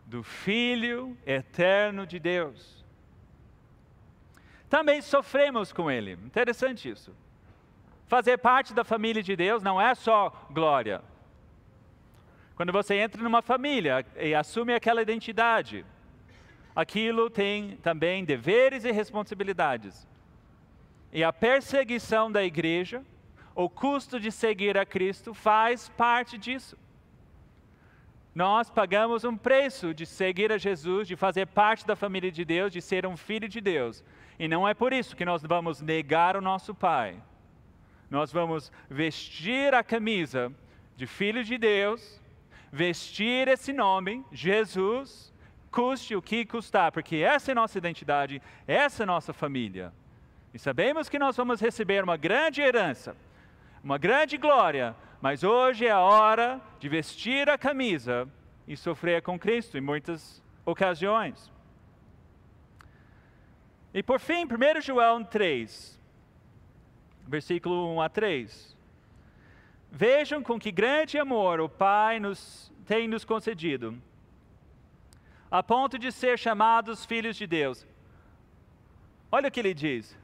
do 0.06 0.22
Filho 0.22 1.18
eterno 1.26 2.06
de 2.06 2.20
Deus. 2.20 2.84
Também 4.70 5.02
sofremos 5.02 5.72
com 5.72 5.90
Ele, 5.90 6.12
interessante 6.12 6.88
isso. 6.88 7.12
Fazer 8.06 8.38
parte 8.38 8.72
da 8.72 8.84
família 8.84 9.20
de 9.20 9.34
Deus 9.34 9.64
não 9.64 9.80
é 9.80 9.96
só 9.96 10.46
glória. 10.48 11.02
Quando 12.62 12.72
você 12.72 12.94
entra 12.94 13.20
numa 13.20 13.42
família 13.42 14.06
e 14.16 14.36
assume 14.36 14.72
aquela 14.72 15.02
identidade, 15.02 15.84
aquilo 16.76 17.28
tem 17.28 17.76
também 17.78 18.24
deveres 18.24 18.84
e 18.84 18.92
responsabilidades. 18.92 20.06
E 21.12 21.24
a 21.24 21.32
perseguição 21.32 22.30
da 22.30 22.44
igreja, 22.44 23.04
o 23.52 23.68
custo 23.68 24.20
de 24.20 24.30
seguir 24.30 24.78
a 24.78 24.86
Cristo, 24.86 25.34
faz 25.34 25.88
parte 25.88 26.38
disso. 26.38 26.78
Nós 28.32 28.70
pagamos 28.70 29.24
um 29.24 29.36
preço 29.36 29.92
de 29.92 30.06
seguir 30.06 30.52
a 30.52 30.56
Jesus, 30.56 31.08
de 31.08 31.16
fazer 31.16 31.48
parte 31.48 31.84
da 31.84 31.96
família 31.96 32.30
de 32.30 32.44
Deus, 32.44 32.72
de 32.72 32.80
ser 32.80 33.04
um 33.04 33.16
filho 33.16 33.48
de 33.48 33.60
Deus. 33.60 34.04
E 34.38 34.46
não 34.46 34.68
é 34.68 34.72
por 34.72 34.92
isso 34.92 35.16
que 35.16 35.24
nós 35.24 35.42
vamos 35.42 35.80
negar 35.80 36.36
o 36.36 36.40
nosso 36.40 36.72
Pai. 36.72 37.20
Nós 38.08 38.32
vamos 38.32 38.70
vestir 38.88 39.74
a 39.74 39.82
camisa 39.82 40.52
de 40.96 41.08
filho 41.08 41.42
de 41.42 41.58
Deus, 41.58 42.21
vestir 42.72 43.48
esse 43.48 43.70
nome, 43.70 44.24
Jesus, 44.32 45.30
custe 45.70 46.16
o 46.16 46.22
que 46.22 46.46
custar, 46.46 46.90
porque 46.90 47.16
essa 47.16 47.52
é 47.52 47.54
nossa 47.54 47.76
identidade, 47.76 48.40
essa 48.66 49.02
é 49.02 49.06
nossa 49.06 49.34
família. 49.34 49.92
E 50.54 50.58
sabemos 50.58 51.08
que 51.10 51.18
nós 51.18 51.36
vamos 51.36 51.60
receber 51.60 52.02
uma 52.02 52.16
grande 52.16 52.62
herança, 52.62 53.14
uma 53.84 53.98
grande 53.98 54.38
glória, 54.38 54.96
mas 55.20 55.44
hoje 55.44 55.86
é 55.86 55.90
a 55.90 56.00
hora 56.00 56.60
de 56.80 56.88
vestir 56.88 57.48
a 57.50 57.58
camisa 57.58 58.26
e 58.66 58.74
sofrer 58.74 59.20
com 59.20 59.38
Cristo 59.38 59.76
em 59.76 59.80
muitas 59.82 60.42
ocasiões. 60.64 61.52
E 63.92 64.02
por 64.02 64.18
fim, 64.18 64.44
1 64.44 64.80
João 64.80 65.22
3, 65.22 66.00
versículo 67.26 67.94
1 67.96 68.00
a 68.00 68.08
3. 68.08 68.76
Vejam 69.92 70.42
com 70.42 70.58
que 70.58 70.72
grande 70.72 71.16
amor 71.18 71.60
o 71.60 71.68
Pai 71.68 72.18
nos, 72.18 72.72
tem 72.84 73.06
nos 73.06 73.24
concedido, 73.24 73.96
a 75.48 75.62
ponto 75.62 75.98
de 75.98 76.10
ser 76.10 76.36
chamados 76.36 77.04
filhos 77.04 77.36
de 77.36 77.46
Deus. 77.46 77.86
Olha 79.30 79.48
o 79.48 79.52
que 79.52 79.60
ele 79.60 79.74
diz. 79.74 80.18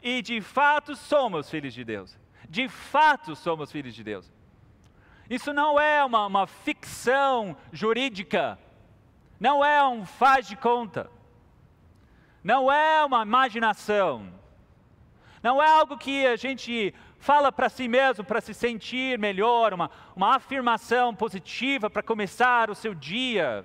E 0.00 0.22
de 0.22 0.40
fato 0.40 0.96
somos 0.96 1.50
filhos 1.50 1.74
de 1.74 1.84
Deus 1.84 2.16
de 2.48 2.68
fato 2.68 3.34
somos 3.34 3.70
filhos 3.70 3.94
de 3.94 4.02
Deus. 4.02 4.30
Isso 5.28 5.52
não 5.52 5.78
é 5.78 6.04
uma, 6.04 6.26
uma 6.26 6.46
ficção 6.46 7.56
jurídica, 7.72 8.58
não 9.40 9.64
é 9.64 9.86
um 9.86 10.06
faz 10.06 10.46
de 10.46 10.56
conta, 10.56 11.10
não 12.42 12.70
é 12.70 13.04
uma 13.04 13.22
imaginação, 13.22 14.32
não 15.46 15.62
é 15.62 15.68
algo 15.68 15.96
que 15.96 16.26
a 16.26 16.34
gente 16.34 16.92
fala 17.20 17.52
para 17.52 17.68
si 17.68 17.86
mesmo 17.86 18.24
para 18.24 18.40
se 18.40 18.52
sentir 18.52 19.16
melhor, 19.16 19.72
uma, 19.72 19.88
uma 20.16 20.34
afirmação 20.34 21.14
positiva 21.14 21.88
para 21.88 22.02
começar 22.02 22.68
o 22.68 22.74
seu 22.74 22.92
dia. 22.92 23.64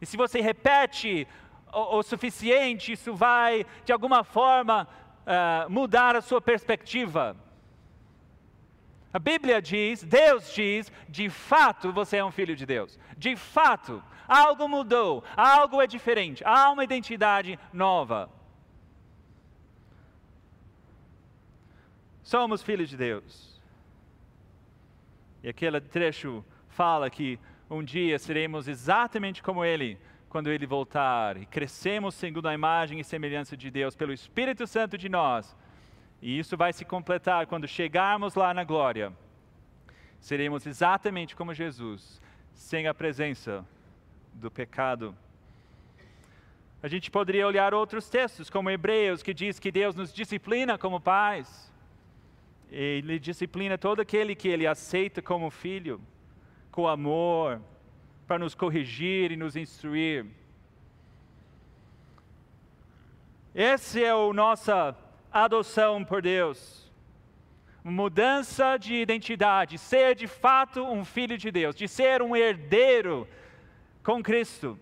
E 0.00 0.06
se 0.06 0.16
você 0.16 0.40
repete 0.40 1.28
o, 1.72 1.98
o 1.98 2.02
suficiente, 2.02 2.90
isso 2.90 3.14
vai 3.14 3.64
de 3.84 3.92
alguma 3.92 4.24
forma 4.24 4.88
uh, 5.24 5.70
mudar 5.70 6.16
a 6.16 6.20
sua 6.20 6.40
perspectiva. 6.40 7.36
A 9.14 9.20
Bíblia 9.20 9.62
diz, 9.62 10.02
Deus 10.02 10.52
diz, 10.52 10.90
de 11.08 11.30
fato 11.30 11.92
você 11.92 12.16
é 12.16 12.24
um 12.24 12.32
filho 12.32 12.56
de 12.56 12.66
Deus. 12.66 12.98
De 13.16 13.36
fato, 13.36 14.02
algo 14.26 14.68
mudou, 14.68 15.22
algo 15.36 15.80
é 15.80 15.86
diferente, 15.86 16.42
há 16.44 16.72
uma 16.72 16.82
identidade 16.82 17.56
nova. 17.72 18.41
Somos 22.32 22.62
filhos 22.62 22.88
de 22.88 22.96
Deus. 22.96 23.60
E 25.42 25.48
aquele 25.48 25.80
trecho 25.80 26.44
fala 26.68 27.10
que 27.10 27.38
um 27.68 27.84
dia 27.84 28.18
seremos 28.18 28.68
exatamente 28.68 29.42
como 29.42 29.64
Ele, 29.64 29.98
quando 30.28 30.50
Ele 30.50 30.66
voltar, 30.66 31.36
e 31.36 31.44
crescemos 31.44 32.14
segundo 32.14 32.48
a 32.48 32.54
imagem 32.54 32.98
e 32.98 33.04
semelhança 33.04 33.54
de 33.56 33.70
Deus, 33.70 33.94
pelo 33.94 34.12
Espírito 34.12 34.66
Santo 34.66 34.96
de 34.96 35.08
nós 35.08 35.54
e 36.22 36.38
isso 36.38 36.56
vai 36.56 36.72
se 36.72 36.84
completar 36.84 37.48
quando 37.48 37.66
chegarmos 37.66 38.36
lá 38.36 38.54
na 38.54 38.62
glória. 38.62 39.12
Seremos 40.20 40.64
exatamente 40.64 41.34
como 41.34 41.52
Jesus, 41.52 42.22
sem 42.54 42.86
a 42.86 42.94
presença 42.94 43.66
do 44.32 44.48
pecado. 44.48 45.16
A 46.80 46.86
gente 46.86 47.10
poderia 47.10 47.46
olhar 47.46 47.74
outros 47.74 48.08
textos, 48.08 48.48
como 48.48 48.70
Hebreus, 48.70 49.20
que 49.20 49.34
diz 49.34 49.58
que 49.58 49.72
Deus 49.72 49.96
nos 49.96 50.14
disciplina 50.14 50.78
como 50.78 51.00
pais. 51.00 51.71
Ele 52.72 53.18
disciplina 53.18 53.76
todo 53.76 54.00
aquele 54.00 54.34
que 54.34 54.48
ele 54.48 54.66
aceita 54.66 55.20
como 55.20 55.50
filho, 55.50 56.00
com 56.70 56.88
amor, 56.88 57.60
para 58.26 58.38
nos 58.38 58.54
corrigir 58.54 59.30
e 59.30 59.36
nos 59.36 59.56
instruir. 59.56 60.24
Esse 63.54 64.02
é 64.02 64.14
o 64.14 64.32
nossa 64.32 64.96
adoção 65.30 66.02
por 66.02 66.22
Deus. 66.22 66.90
Mudança 67.84 68.78
de 68.78 68.94
identidade, 68.94 69.76
ser 69.76 70.14
de 70.14 70.26
fato 70.26 70.82
um 70.82 71.04
filho 71.04 71.36
de 71.36 71.50
Deus, 71.50 71.74
de 71.74 71.86
ser 71.86 72.22
um 72.22 72.34
herdeiro 72.34 73.28
com 74.02 74.22
Cristo, 74.22 74.80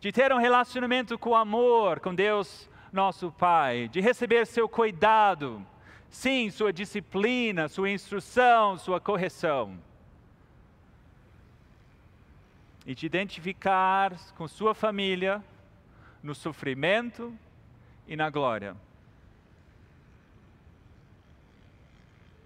de 0.00 0.10
ter 0.10 0.32
um 0.32 0.38
relacionamento 0.38 1.18
com 1.18 1.36
amor 1.36 2.00
com 2.00 2.14
Deus, 2.14 2.70
nosso 2.90 3.30
Pai, 3.30 3.86
de 3.88 4.00
receber 4.00 4.46
seu 4.46 4.66
cuidado, 4.66 5.66
sim, 6.14 6.50
sua 6.50 6.72
disciplina, 6.72 7.68
sua 7.68 7.90
instrução, 7.90 8.78
sua 8.78 9.00
correção. 9.00 9.78
E 12.86 12.94
de 12.94 13.06
identificar 13.06 14.16
com 14.34 14.46
sua 14.46 14.74
família 14.74 15.42
no 16.22 16.34
sofrimento, 16.34 17.36
e 18.06 18.16
na 18.16 18.30
glória. 18.30 18.76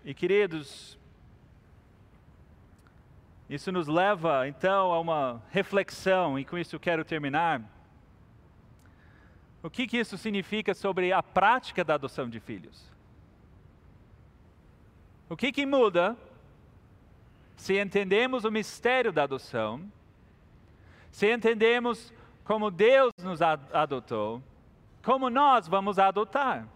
E 0.05 0.15
queridos, 0.15 0.97
isso 3.51 3.71
nos 3.73 3.89
leva 3.89 4.49
então 4.49 4.93
a 4.93 5.01
uma 5.01 5.43
reflexão, 5.51 6.39
e 6.39 6.45
com 6.45 6.57
isso 6.57 6.79
quero 6.79 7.05
terminar. 7.05 7.63
O 9.63 9.69
que, 9.69 9.87
que 9.87 9.99
isso 9.99 10.17
significa 10.17 10.73
sobre 10.75 11.13
a 11.13 11.23
prática 11.23 11.85
da 11.85 11.95
adoção 11.95 12.29
de 12.29 12.41
filhos? 12.41 12.98
O 15.29 15.37
que, 15.37 15.53
que 15.53 15.67
muda 15.67 16.17
se 17.57 17.79
entendemos 17.79 18.45
o 18.45 18.51
mistério 18.51 19.13
da 19.13 19.25
adoção, 19.25 19.83
se 21.11 21.31
entendemos 21.31 22.13
como 22.45 22.71
Deus 22.71 23.13
nos 23.23 23.43
adotou, 23.43 24.43
como 25.03 25.29
nós 25.29 25.67
vamos 25.67 25.99
adotar. 25.99 26.67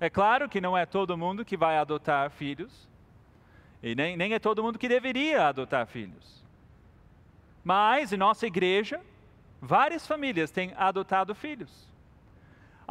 É 0.00 0.10
claro 0.10 0.48
que 0.48 0.60
não 0.60 0.76
é 0.76 0.86
todo 0.86 1.16
mundo 1.16 1.44
que 1.44 1.56
vai 1.56 1.76
adotar 1.76 2.30
filhos, 2.30 2.88
e 3.82 3.94
nem, 3.94 4.16
nem 4.16 4.32
é 4.32 4.38
todo 4.38 4.62
mundo 4.62 4.78
que 4.78 4.88
deveria 4.88 5.46
adotar 5.46 5.86
filhos. 5.86 6.42
Mas 7.62 8.12
em 8.12 8.16
nossa 8.16 8.46
igreja, 8.46 9.00
várias 9.60 10.06
famílias 10.06 10.50
têm 10.50 10.72
adotado 10.76 11.34
filhos. 11.34 11.91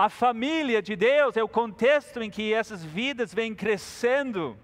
A 0.03 0.09
família 0.09 0.81
de 0.81 0.95
Deus 0.95 1.37
é 1.37 1.43
o 1.43 1.47
contexto 1.47 2.23
em 2.23 2.29
que 2.31 2.51
essas 2.51 2.83
vidas 2.83 3.31
vêm 3.31 3.53
crescendo, 3.53 4.57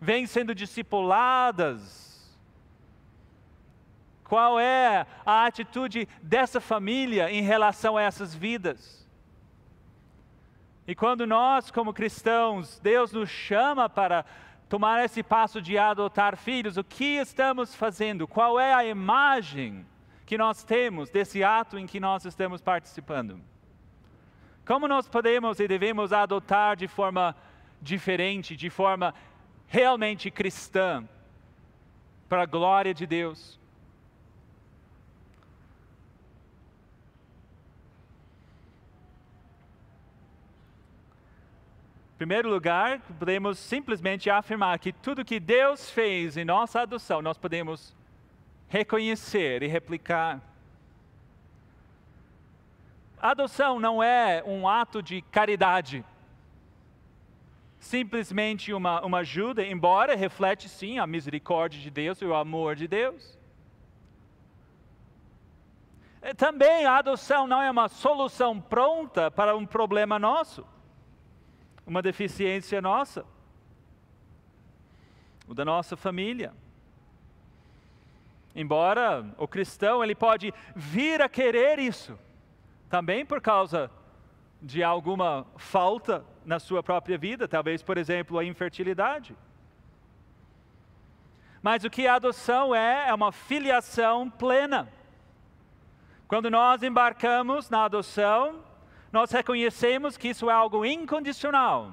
vêm 0.00 0.26
sendo 0.26 0.52
discipuladas, 0.52 2.36
qual 4.24 4.58
é 4.58 5.06
a 5.24 5.46
atitude 5.46 6.08
dessa 6.20 6.60
família 6.60 7.30
em 7.30 7.40
relação 7.40 7.96
a 7.96 8.02
essas 8.02 8.34
vidas? 8.34 9.08
E 10.84 10.92
quando 10.92 11.24
nós, 11.24 11.70
como 11.70 11.94
cristãos, 11.94 12.80
Deus 12.80 13.12
nos 13.12 13.30
chama 13.30 13.88
para 13.88 14.24
tomar 14.68 15.04
esse 15.04 15.22
passo 15.22 15.62
de 15.62 15.78
adotar 15.78 16.36
filhos, 16.36 16.76
o 16.76 16.82
que 16.82 17.18
estamos 17.18 17.76
fazendo? 17.76 18.26
Qual 18.26 18.58
é 18.58 18.74
a 18.74 18.84
imagem 18.84 19.86
que 20.30 20.38
nós 20.38 20.62
temos 20.62 21.10
desse 21.10 21.42
ato 21.42 21.76
em 21.76 21.88
que 21.88 21.98
nós 21.98 22.24
estamos 22.24 22.62
participando? 22.62 23.40
Como 24.64 24.86
nós 24.86 25.08
podemos 25.08 25.58
e 25.58 25.66
devemos 25.66 26.12
adotar 26.12 26.76
de 26.76 26.86
forma 26.86 27.34
diferente, 27.82 28.54
de 28.54 28.70
forma 28.70 29.12
realmente 29.66 30.30
cristã, 30.30 31.04
para 32.28 32.42
a 32.42 32.46
glória 32.46 32.94
de 32.94 33.08
Deus? 33.08 33.58
Em 42.14 42.18
primeiro 42.18 42.48
lugar, 42.48 43.00
podemos 43.18 43.58
simplesmente 43.58 44.30
afirmar 44.30 44.78
que 44.78 44.92
tudo 44.92 45.24
que 45.24 45.40
Deus 45.40 45.90
fez 45.90 46.36
em 46.36 46.44
nossa 46.44 46.82
adoção, 46.82 47.20
nós 47.20 47.36
podemos 47.36 47.98
reconhecer 48.70 49.62
e 49.62 49.66
replicar. 49.66 50.40
adoção 53.20 53.78
não 53.78 54.02
é 54.02 54.42
um 54.46 54.66
ato 54.66 55.02
de 55.02 55.20
caridade, 55.20 56.02
simplesmente 57.78 58.72
uma, 58.72 59.04
uma 59.04 59.18
ajuda, 59.18 59.62
embora 59.62 60.16
reflete 60.16 60.70
sim 60.70 60.98
a 60.98 61.06
misericórdia 61.06 61.78
de 61.78 61.90
Deus 61.90 62.22
e 62.22 62.24
o 62.24 62.34
amor 62.34 62.74
de 62.74 62.88
Deus. 62.88 63.38
É, 66.22 66.32
também 66.32 66.86
a 66.86 66.96
adoção 66.96 67.46
não 67.46 67.60
é 67.60 67.70
uma 67.70 67.88
solução 67.88 68.58
pronta 68.58 69.30
para 69.30 69.54
um 69.54 69.66
problema 69.66 70.18
nosso 70.18 70.66
uma 71.90 72.00
deficiência 72.00 72.80
nossa, 72.80 73.26
o 75.48 75.52
da 75.52 75.64
nossa 75.64 75.96
família. 75.96 76.54
Embora 78.54 79.24
o 79.38 79.46
cristão 79.46 80.02
ele 80.02 80.14
pode 80.14 80.52
vir 80.74 81.22
a 81.22 81.28
querer 81.28 81.78
isso, 81.78 82.18
também 82.88 83.24
por 83.24 83.40
causa 83.40 83.90
de 84.60 84.82
alguma 84.82 85.46
falta 85.56 86.24
na 86.44 86.58
sua 86.58 86.82
própria 86.82 87.16
vida, 87.16 87.46
talvez, 87.46 87.82
por 87.82 87.96
exemplo, 87.96 88.38
a 88.38 88.44
infertilidade. 88.44 89.36
Mas 91.62 91.84
o 91.84 91.90
que 91.90 92.06
a 92.06 92.16
adoção 92.16 92.74
é, 92.74 93.08
é 93.08 93.14
uma 93.14 93.30
filiação 93.30 94.28
plena. 94.28 94.92
Quando 96.26 96.50
nós 96.50 96.82
embarcamos 96.82 97.70
na 97.70 97.84
adoção, 97.84 98.64
nós 99.12 99.30
reconhecemos 99.30 100.16
que 100.16 100.28
isso 100.28 100.50
é 100.50 100.52
algo 100.52 100.84
incondicional. 100.84 101.92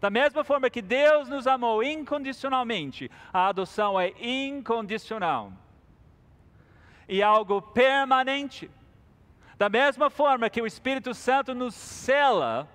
Da 0.00 0.10
mesma 0.10 0.44
forma 0.44 0.70
que 0.70 0.82
Deus 0.82 1.28
nos 1.28 1.46
amou 1.46 1.82
incondicionalmente, 1.82 3.10
a 3.32 3.48
adoção 3.48 3.98
é 3.98 4.12
incondicional 4.20 5.52
e 7.08 7.22
algo 7.22 7.60
permanente. 7.60 8.70
Da 9.56 9.68
mesma 9.68 10.10
forma 10.10 10.50
que 10.50 10.60
o 10.60 10.66
Espírito 10.66 11.14
Santo 11.14 11.54
nos 11.54 11.74
cela 11.74 12.68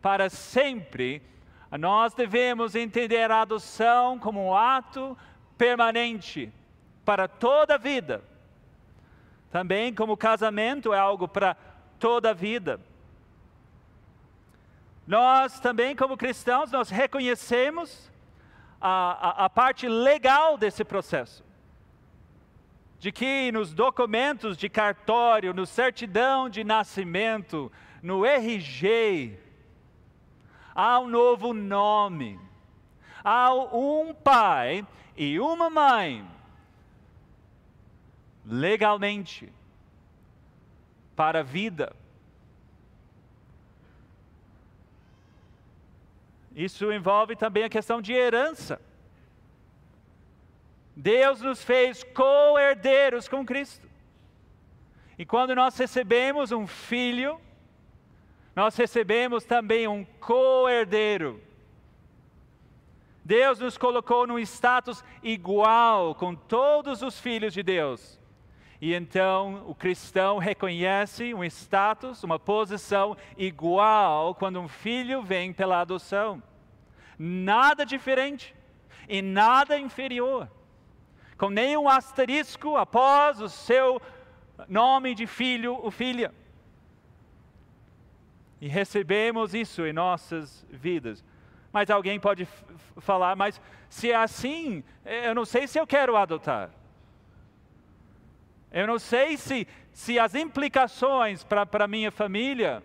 para 0.00 0.30
sempre, 0.30 1.22
nós 1.78 2.14
devemos 2.14 2.74
entender 2.74 3.30
a 3.30 3.42
adoção 3.42 4.18
como 4.18 4.44
um 4.44 4.54
ato 4.54 5.16
permanente 5.58 6.52
para 7.04 7.26
toda 7.26 7.74
a 7.74 7.78
vida. 7.78 8.22
Também 9.50 9.92
como 9.92 10.12
o 10.12 10.16
casamento 10.16 10.94
é 10.94 10.98
algo 10.98 11.26
para 11.26 11.56
toda 11.98 12.30
a 12.30 12.34
vida. 12.34 12.80
Nós 15.06 15.58
também, 15.58 15.96
como 15.96 16.16
cristãos, 16.16 16.70
nós 16.70 16.88
reconhecemos 16.88 18.10
a, 18.80 19.42
a, 19.42 19.44
a 19.46 19.50
parte 19.50 19.88
legal 19.88 20.56
desse 20.56 20.84
processo. 20.84 21.44
De 23.00 23.10
que 23.10 23.50
nos 23.50 23.72
documentos 23.72 24.58
de 24.58 24.68
cartório, 24.68 25.54
no 25.54 25.64
certidão 25.64 26.50
de 26.50 26.62
nascimento, 26.62 27.72
no 28.02 28.26
RG, 28.26 29.38
há 30.74 31.00
um 31.00 31.08
novo 31.08 31.54
nome. 31.54 32.38
Há 33.24 33.54
um 33.54 34.12
pai 34.12 34.86
e 35.16 35.40
uma 35.40 35.70
mãe, 35.70 36.26
legalmente, 38.44 39.50
para 41.16 41.40
a 41.40 41.42
vida. 41.42 41.96
Isso 46.54 46.92
envolve 46.92 47.34
também 47.34 47.64
a 47.64 47.68
questão 47.70 48.02
de 48.02 48.12
herança. 48.12 48.78
Deus 51.00 51.40
nos 51.40 51.64
fez 51.64 52.04
co-herdeiros 52.04 53.26
com 53.26 53.42
Cristo. 53.42 53.88
E 55.18 55.24
quando 55.24 55.54
nós 55.54 55.74
recebemos 55.78 56.52
um 56.52 56.66
filho, 56.66 57.40
nós 58.54 58.76
recebemos 58.76 59.42
também 59.44 59.88
um 59.88 60.04
co-herdeiro. 60.04 61.40
Deus 63.24 63.58
nos 63.58 63.78
colocou 63.78 64.26
num 64.26 64.38
status 64.40 65.02
igual 65.22 66.14
com 66.14 66.34
todos 66.34 67.00
os 67.00 67.18
filhos 67.18 67.54
de 67.54 67.62
Deus. 67.62 68.20
E 68.78 68.92
então 68.92 69.64
o 69.66 69.74
cristão 69.74 70.36
reconhece 70.36 71.32
um 71.32 71.42
status, 71.44 72.22
uma 72.22 72.38
posição 72.38 73.16
igual 73.38 74.34
quando 74.34 74.60
um 74.60 74.68
filho 74.68 75.22
vem 75.22 75.50
pela 75.50 75.80
adoção. 75.80 76.42
Nada 77.18 77.86
diferente 77.86 78.54
e 79.08 79.22
nada 79.22 79.78
inferior. 79.78 80.59
Com 81.40 81.48
nenhum 81.48 81.88
asterisco 81.88 82.76
após 82.76 83.40
o 83.40 83.48
seu 83.48 83.98
nome 84.68 85.14
de 85.14 85.26
filho 85.26 85.72
ou 85.72 85.90
filha. 85.90 86.34
E 88.60 88.68
recebemos 88.68 89.54
isso 89.54 89.86
em 89.86 89.92
nossas 89.94 90.66
vidas. 90.68 91.24
Mas 91.72 91.88
alguém 91.88 92.20
pode 92.20 92.46
falar, 92.98 93.34
mas 93.36 93.58
se 93.88 94.10
é 94.10 94.16
assim, 94.16 94.84
eu 95.24 95.34
não 95.34 95.46
sei 95.46 95.66
se 95.66 95.80
eu 95.80 95.86
quero 95.86 96.14
adotar. 96.14 96.68
Eu 98.70 98.86
não 98.86 98.98
sei 98.98 99.38
se, 99.38 99.66
se 99.94 100.18
as 100.18 100.34
implicações 100.34 101.42
para 101.42 101.66
a 101.72 101.88
minha 101.88 102.10
família 102.10 102.82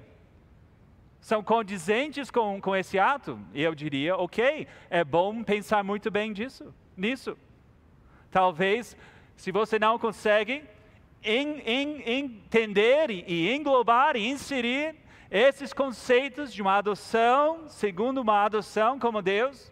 são 1.20 1.43
condizentes 1.43 2.32
com, 2.32 2.62
com 2.62 2.74
esse 2.74 2.97
ato. 2.97 3.38
E 3.53 3.62
eu 3.62 3.76
diria, 3.76 4.16
ok, 4.16 4.66
é 4.89 5.03
bom 5.03 5.43
pensar 5.43 5.84
muito 5.84 6.10
bem 6.10 6.32
disso, 6.32 6.74
nisso. 6.95 7.38
Talvez, 8.36 8.97
se 9.38 9.49
você 9.49 9.79
não 9.79 9.97
consegue 9.97 10.61
entender 11.23 13.09
e, 13.09 13.55
englobar 13.55 14.17
e 14.17 14.27
inserir 14.27 14.93
esses 15.31 15.71
conceitos 15.71 16.53
de 16.53 16.61
uma 16.61 16.75
adoção, 16.75 17.69
segundo 17.69 18.19
uma 18.19 18.43
adoção 18.43 18.99
como 18.99 19.21
Deus, 19.21 19.71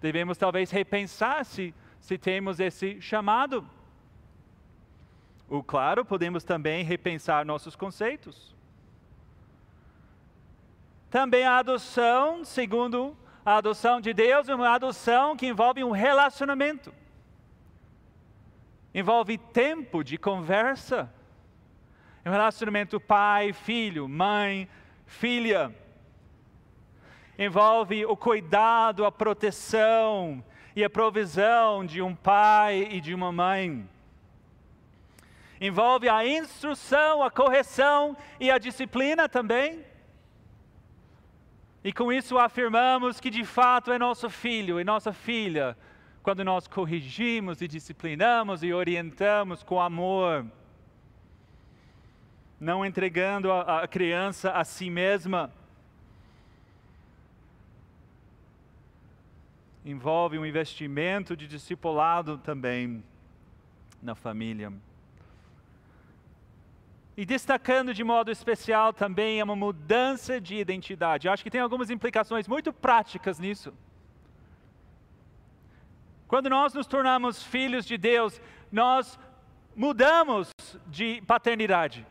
devemos 0.00 0.36
talvez 0.36 0.72
repensar 0.72 1.44
se, 1.44 1.72
se 2.00 2.18
temos 2.18 2.58
esse 2.58 3.00
chamado. 3.00 3.64
O 5.48 5.62
claro, 5.62 6.04
podemos 6.04 6.42
também 6.42 6.82
repensar 6.82 7.46
nossos 7.46 7.76
conceitos. 7.76 8.52
Também 11.08 11.44
a 11.44 11.58
adoção, 11.58 12.44
segundo 12.44 13.16
a 13.44 13.58
adoção 13.58 14.00
de 14.00 14.12
Deus, 14.12 14.48
é 14.48 14.56
uma 14.56 14.74
adoção 14.74 15.36
que 15.36 15.46
envolve 15.46 15.84
um 15.84 15.92
relacionamento. 15.92 16.92
Envolve 18.96 19.38
tempo 19.38 20.02
de 20.02 20.18
conversa. 20.18 21.12
Um 22.24 22.30
relacionamento 22.30 22.98
pai, 22.98 23.52
filho, 23.52 24.08
mãe, 24.08 24.68
filha. 25.06 25.72
Envolve 27.38 28.04
o 28.06 28.16
cuidado, 28.16 29.04
a 29.04 29.12
proteção 29.12 30.42
e 30.74 30.82
a 30.82 30.90
provisão 30.90 31.84
de 31.86 32.02
um 32.02 32.14
pai 32.14 32.88
e 32.90 33.00
de 33.00 33.14
uma 33.14 33.30
mãe 33.30 33.88
envolve 35.60 36.08
a 36.08 36.26
instrução, 36.26 37.22
a 37.22 37.30
correção 37.30 38.16
e 38.38 38.50
a 38.50 38.58
disciplina 38.58 39.28
também. 39.28 39.84
E 41.82 41.92
com 41.92 42.12
isso 42.12 42.38
afirmamos 42.38 43.20
que 43.20 43.30
de 43.30 43.44
fato 43.44 43.92
é 43.92 43.98
nosso 43.98 44.28
filho 44.28 44.80
e 44.80 44.84
nossa 44.84 45.12
filha, 45.12 45.76
quando 46.26 46.42
nós 46.42 46.66
corrigimos 46.66 47.62
e 47.62 47.68
disciplinamos 47.68 48.64
e 48.64 48.72
orientamos 48.72 49.62
com 49.62 49.80
amor, 49.80 50.44
não 52.58 52.84
entregando 52.84 53.52
a, 53.52 53.84
a 53.84 53.86
criança 53.86 54.50
a 54.50 54.64
si 54.64 54.90
mesma. 54.90 55.52
Envolve 59.84 60.36
um 60.36 60.44
investimento 60.44 61.36
de 61.36 61.46
discipulado 61.46 62.38
também 62.38 63.04
na 64.02 64.16
família. 64.16 64.72
E 67.16 67.24
destacando 67.24 67.94
de 67.94 68.02
modo 68.02 68.32
especial 68.32 68.92
também 68.92 69.38
é 69.38 69.44
uma 69.44 69.54
mudança 69.54 70.40
de 70.40 70.56
identidade. 70.56 71.28
Eu 71.28 71.32
acho 71.32 71.44
que 71.44 71.50
tem 71.52 71.60
algumas 71.60 71.88
implicações 71.88 72.48
muito 72.48 72.72
práticas 72.72 73.38
nisso. 73.38 73.72
Quando 76.28 76.50
nós 76.50 76.74
nos 76.74 76.86
tornamos 76.86 77.42
filhos 77.42 77.86
de 77.86 77.96
Deus, 77.96 78.40
nós 78.70 79.18
mudamos 79.74 80.50
de 80.86 81.22
paternidade. 81.26 82.06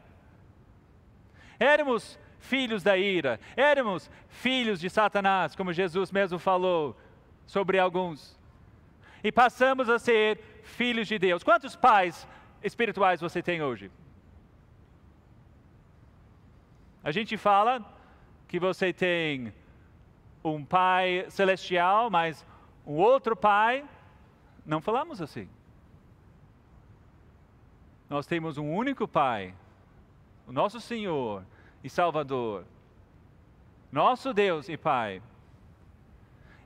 Éramos 1.59 2.17
filhos 2.39 2.83
da 2.83 2.95
ira, 2.95 3.39
éramos 3.55 4.09
filhos 4.29 4.79
de 4.79 4.89
Satanás, 4.89 5.55
como 5.55 5.73
Jesus 5.73 6.11
mesmo 6.11 6.37
falou 6.37 6.95
sobre 7.45 7.79
alguns. 7.79 8.39
E 9.23 9.31
passamos 9.31 9.89
a 9.89 9.97
ser 9.97 10.39
filhos 10.63 11.07
de 11.07 11.17
Deus. 11.17 11.43
Quantos 11.43 11.75
pais 11.75 12.27
espirituais 12.63 13.21
você 13.21 13.41
tem 13.41 13.61
hoje? 13.61 13.91
A 17.03 17.11
gente 17.11 17.35
fala 17.37 17.83
que 18.47 18.59
você 18.59 18.93
tem 18.93 19.53
um 20.43 20.63
pai 20.63 21.25
celestial, 21.29 22.09
mas 22.09 22.45
um 22.85 22.93
outro 22.93 23.35
pai, 23.35 23.83
não 24.65 24.81
falamos 24.81 25.21
assim. 25.21 25.47
Nós 28.09 28.25
temos 28.25 28.57
um 28.57 28.73
único 28.73 29.07
pai, 29.07 29.53
o 30.47 30.51
nosso 30.51 30.79
Senhor 30.79 31.43
e 31.83 31.89
Salvador, 31.89 32.65
nosso 33.91 34.33
Deus 34.33 34.69
e 34.69 34.77
Pai. 34.77 35.21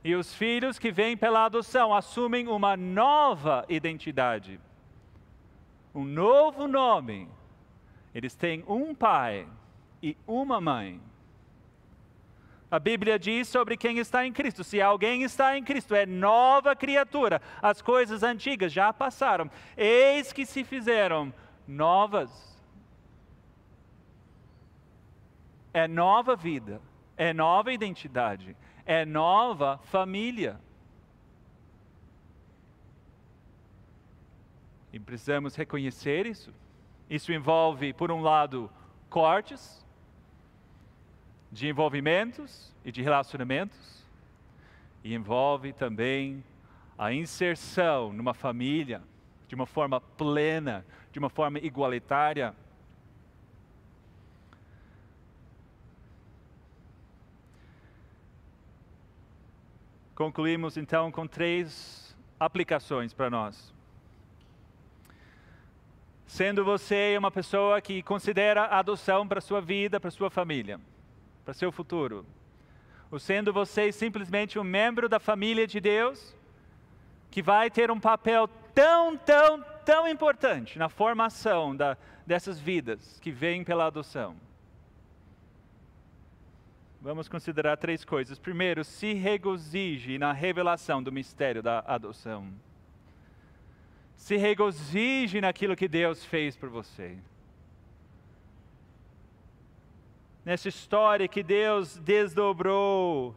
E 0.02 0.14
os 0.14 0.34
filhos 0.34 0.78
que 0.78 0.90
vêm 0.90 1.16
pela 1.16 1.44
adoção 1.44 1.94
assumem 1.94 2.48
uma 2.48 2.76
nova 2.76 3.64
identidade, 3.68 4.58
um 5.94 6.04
novo 6.04 6.66
nome. 6.66 7.28
Eles 8.14 8.34
têm 8.34 8.64
um 8.66 8.94
pai 8.94 9.46
e 10.02 10.16
uma 10.26 10.60
mãe. 10.60 11.00
A 12.70 12.78
Bíblia 12.78 13.18
diz 13.18 13.48
sobre 13.48 13.76
quem 13.76 13.98
está 13.98 14.24
em 14.24 14.32
Cristo. 14.32 14.62
Se 14.62 14.80
alguém 14.80 15.22
está 15.22 15.58
em 15.58 15.64
Cristo, 15.64 15.94
é 15.94 16.06
nova 16.06 16.76
criatura. 16.76 17.42
As 17.60 17.82
coisas 17.82 18.22
antigas 18.22 18.72
já 18.72 18.92
passaram. 18.92 19.50
Eis 19.76 20.32
que 20.32 20.46
se 20.46 20.62
fizeram 20.62 21.34
novas. 21.66 22.30
É 25.74 25.88
nova 25.88 26.36
vida, 26.36 26.80
é 27.16 27.32
nova 27.32 27.72
identidade, 27.72 28.56
é 28.84 29.04
nova 29.04 29.78
família. 29.84 30.60
E 34.92 34.98
precisamos 34.98 35.54
reconhecer 35.54 36.26
isso. 36.26 36.52
Isso 37.08 37.32
envolve, 37.32 37.92
por 37.92 38.10
um 38.10 38.20
lado, 38.20 38.70
cortes, 39.08 39.84
de 41.50 41.68
envolvimentos 41.68 42.72
e 42.84 42.92
de 42.92 43.02
relacionamentos, 43.02 44.04
e 45.02 45.14
envolve 45.14 45.72
também 45.72 46.44
a 46.96 47.12
inserção 47.12 48.12
numa 48.12 48.34
família 48.34 49.02
de 49.48 49.54
uma 49.54 49.66
forma 49.66 50.00
plena, 50.00 50.84
de 51.10 51.18
uma 51.18 51.28
forma 51.28 51.58
igualitária. 51.58 52.54
Concluímos 60.14 60.76
então 60.76 61.10
com 61.10 61.26
três 61.26 62.14
aplicações 62.38 63.12
para 63.14 63.30
nós. 63.30 63.74
Sendo 66.26 66.64
você 66.64 67.16
uma 67.18 67.30
pessoa 67.30 67.80
que 67.80 68.02
considera 68.02 68.62
a 68.62 68.78
adoção 68.78 69.26
para 69.26 69.40
sua 69.40 69.60
vida, 69.60 69.98
para 69.98 70.10
sua 70.10 70.30
família, 70.30 70.78
para 71.44 71.54
seu 71.54 71.72
futuro. 71.72 72.24
Ou 73.10 73.18
sendo 73.18 73.52
você 73.52 73.90
simplesmente 73.90 74.58
um 74.58 74.64
membro 74.64 75.08
da 75.08 75.18
família 75.18 75.66
de 75.66 75.80
Deus, 75.80 76.36
que 77.30 77.42
vai 77.42 77.70
ter 77.70 77.90
um 77.90 77.98
papel 77.98 78.48
tão, 78.74 79.16
tão, 79.16 79.64
tão 79.84 80.08
importante 80.08 80.78
na 80.78 80.88
formação 80.88 81.74
da, 81.74 81.96
dessas 82.26 82.60
vidas 82.60 83.18
que 83.20 83.30
vêm 83.30 83.64
pela 83.64 83.86
adoção. 83.86 84.36
Vamos 87.00 87.28
considerar 87.28 87.76
três 87.78 88.04
coisas. 88.04 88.38
Primeiro, 88.38 88.84
se 88.84 89.14
regozije 89.14 90.18
na 90.18 90.32
revelação 90.32 91.02
do 91.02 91.10
mistério 91.10 91.62
da 91.62 91.80
adoção. 91.86 92.46
Se 94.14 94.36
regozije 94.36 95.40
naquilo 95.40 95.74
que 95.74 95.88
Deus 95.88 96.24
fez 96.24 96.56
por 96.56 96.68
você 96.68 97.16
nessa 100.44 100.68
história 100.68 101.28
que 101.28 101.42
Deus 101.42 101.98
desdobrou, 101.98 103.34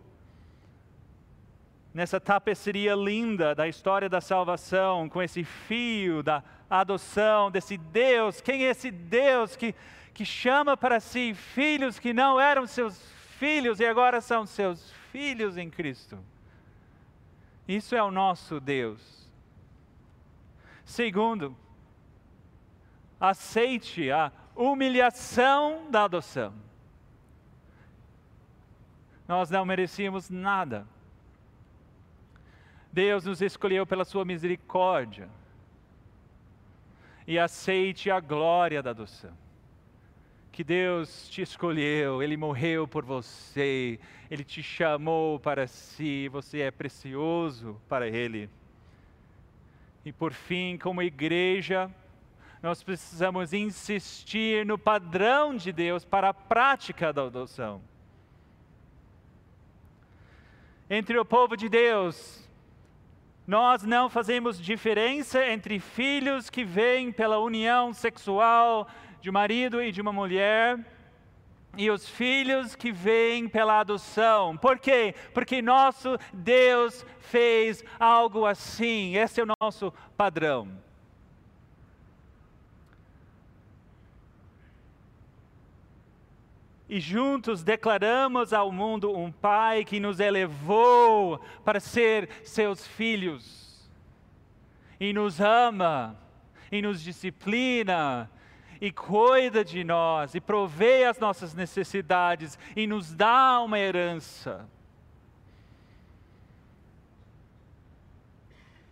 nessa 1.94 2.20
tapeçaria 2.20 2.96
linda 2.96 3.54
da 3.54 3.68
história 3.68 4.10
da 4.10 4.20
salvação, 4.20 5.08
com 5.10 5.22
esse 5.22 5.44
fio 5.44 6.24
da 6.24 6.44
adoção, 6.70 7.52
desse 7.52 7.78
Deus, 7.78 8.42
quem 8.42 8.66
é 8.66 8.70
esse 8.70 8.90
Deus 8.90 9.56
que, 9.56 9.76
que 10.14 10.26
chama 10.26 10.76
para 10.76 11.00
si 11.00 11.34
filhos 11.34 12.00
que 12.00 12.14
não 12.14 12.40
eram 12.40 12.66
seus 12.66 13.00
filhos 13.38 13.80
e 13.80 13.86
agora 13.86 14.22
são 14.22 14.46
seus 14.46 14.92
filhos 15.12 15.58
em 15.58 15.70
Cristo? 15.70 16.18
Isso 17.68 17.96
é 17.96 18.02
o 18.02 18.12
nosso 18.12 18.60
Deus. 18.60 19.30
Segundo, 20.84 21.56
aceite 23.20 24.12
a 24.12 24.32
humilhação 24.56 25.90
da 25.90 26.04
adoção. 26.06 26.54
Nós 29.28 29.50
não 29.50 29.66
merecíamos 29.66 30.30
nada. 30.30 30.86
Deus 32.92 33.26
nos 33.26 33.42
escolheu 33.42 33.86
pela 33.86 34.06
sua 34.06 34.26
misericórdia. 34.26 35.30
E 37.26 37.40
aceite 37.40 38.12
a 38.12 38.20
glória 38.20 38.84
da 38.84 38.90
adoção. 38.90 39.32
Que 40.52 40.64
Deus 40.64 41.30
te 41.30 41.42
escolheu, 41.42 42.22
Ele 42.22 42.38
morreu 42.38 42.88
por 42.88 43.04
você, 43.04 44.00
Ele 44.30 44.44
te 44.44 44.62
chamou 44.62 45.40
para 45.40 45.66
si, 45.66 46.28
você 46.28 46.60
é 46.60 46.70
precioso 46.70 47.82
para 47.90 48.08
Ele. 48.08 48.50
E 50.06 50.12
por 50.12 50.34
fim, 50.34 50.78
como 50.78 51.02
igreja, 51.02 51.90
nós 52.62 52.84
precisamos 52.84 53.54
insistir 53.54 54.66
no 54.66 54.78
padrão 54.78 55.56
de 55.56 55.72
Deus 55.72 56.06
para 56.06 56.30
a 56.30 56.34
prática 56.34 57.12
da 57.12 57.24
adoção 57.24 57.82
entre 60.90 61.18
o 61.18 61.26
povo 61.26 61.56
de 61.56 61.70
Deus. 61.70 62.48
Nós 63.46 63.84
não 63.84 64.10
fazemos 64.10 64.60
diferença 64.60 65.46
entre 65.46 65.80
filhos 65.80 66.50
que 66.50 66.64
vêm 66.64 67.12
pela 67.12 67.40
união 67.40 67.94
sexual 67.94 68.88
de 69.20 69.30
um 69.30 69.34
marido 69.34 69.82
e 69.82 69.92
de 69.92 70.02
uma 70.02 70.14
mulher 70.14 70.80
e 71.76 71.90
os 71.90 72.08
filhos 72.08 72.76
que 72.76 72.92
vêm 72.92 73.48
pela 73.48 73.80
adoção. 73.80 74.56
Por 74.58 74.78
quê? 74.78 75.16
Porque 75.34 75.62
nosso 75.62 76.18
Deus 76.32 77.06
fez 77.20 77.84
algo 78.00 78.46
assim. 78.46 79.16
Esse 79.16 79.42
é 79.42 79.44
o 79.44 79.48
nosso 79.60 79.92
padrão. 80.16 80.68
E 86.94 87.00
juntos 87.00 87.64
declaramos 87.64 88.54
ao 88.54 88.72
mundo 88.72 89.18
um 89.18 89.32
Pai 89.32 89.84
que 89.84 90.00
nos 90.00 90.20
elevou 90.20 91.40
para 91.66 91.80
ser 91.80 92.30
seus 92.44 92.86
filhos, 92.86 93.90
e 95.00 95.12
nos 95.12 95.42
ama, 95.42 96.16
e 96.72 96.84
nos 96.84 97.02
disciplina, 97.02 98.30
e 98.80 98.92
cuida 98.92 99.66
de 99.66 99.84
nós, 99.84 100.36
e 100.36 100.40
provê 100.40 101.06
as 101.06 101.18
nossas 101.18 101.56
necessidades, 101.56 102.60
e 102.76 102.86
nos 102.86 103.12
dá 103.12 103.60
uma 103.62 103.80
herança. 103.80 104.70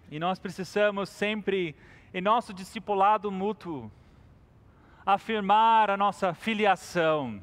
E 0.10 0.18
nós 0.18 0.39
precisamos 0.39 1.08
sempre, 1.08 1.76
em 2.12 2.20
nosso 2.20 2.52
discipulado 2.52 3.32
mútuo, 3.32 3.91
afirmar 5.06 5.91
a 5.91 5.95
nossa 5.95 6.34
filiação 6.34 7.39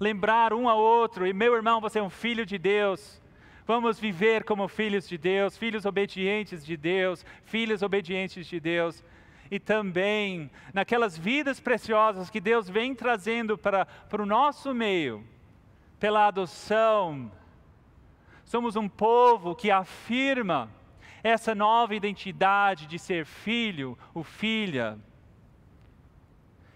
lembrar 0.00 0.54
um 0.54 0.66
ao 0.66 0.78
outro, 0.78 1.26
e 1.26 1.32
meu 1.34 1.54
irmão, 1.54 1.78
você 1.78 1.98
é 1.98 2.02
um 2.02 2.08
filho 2.08 2.46
de 2.46 2.56
Deus. 2.56 3.20
Vamos 3.66 4.00
viver 4.00 4.44
como 4.44 4.66
filhos 4.66 5.06
de 5.06 5.18
Deus, 5.18 5.58
filhos 5.58 5.84
obedientes 5.84 6.64
de 6.64 6.74
Deus, 6.74 7.24
filhos 7.44 7.82
obedientes 7.82 8.46
de 8.46 8.58
Deus. 8.58 9.04
E 9.50 9.60
também 9.60 10.50
naquelas 10.72 11.18
vidas 11.18 11.60
preciosas 11.60 12.30
que 12.30 12.40
Deus 12.40 12.68
vem 12.68 12.94
trazendo 12.94 13.58
para, 13.58 13.84
para 13.84 14.22
o 14.22 14.26
nosso 14.26 14.72
meio, 14.72 15.22
pela 15.98 16.26
adoção. 16.26 17.30
Somos 18.42 18.76
um 18.76 18.88
povo 18.88 19.54
que 19.54 19.70
afirma 19.70 20.70
essa 21.22 21.54
nova 21.54 21.94
identidade 21.94 22.86
de 22.86 22.98
ser 22.98 23.26
filho 23.26 23.98
ou 24.14 24.24
filha 24.24 24.98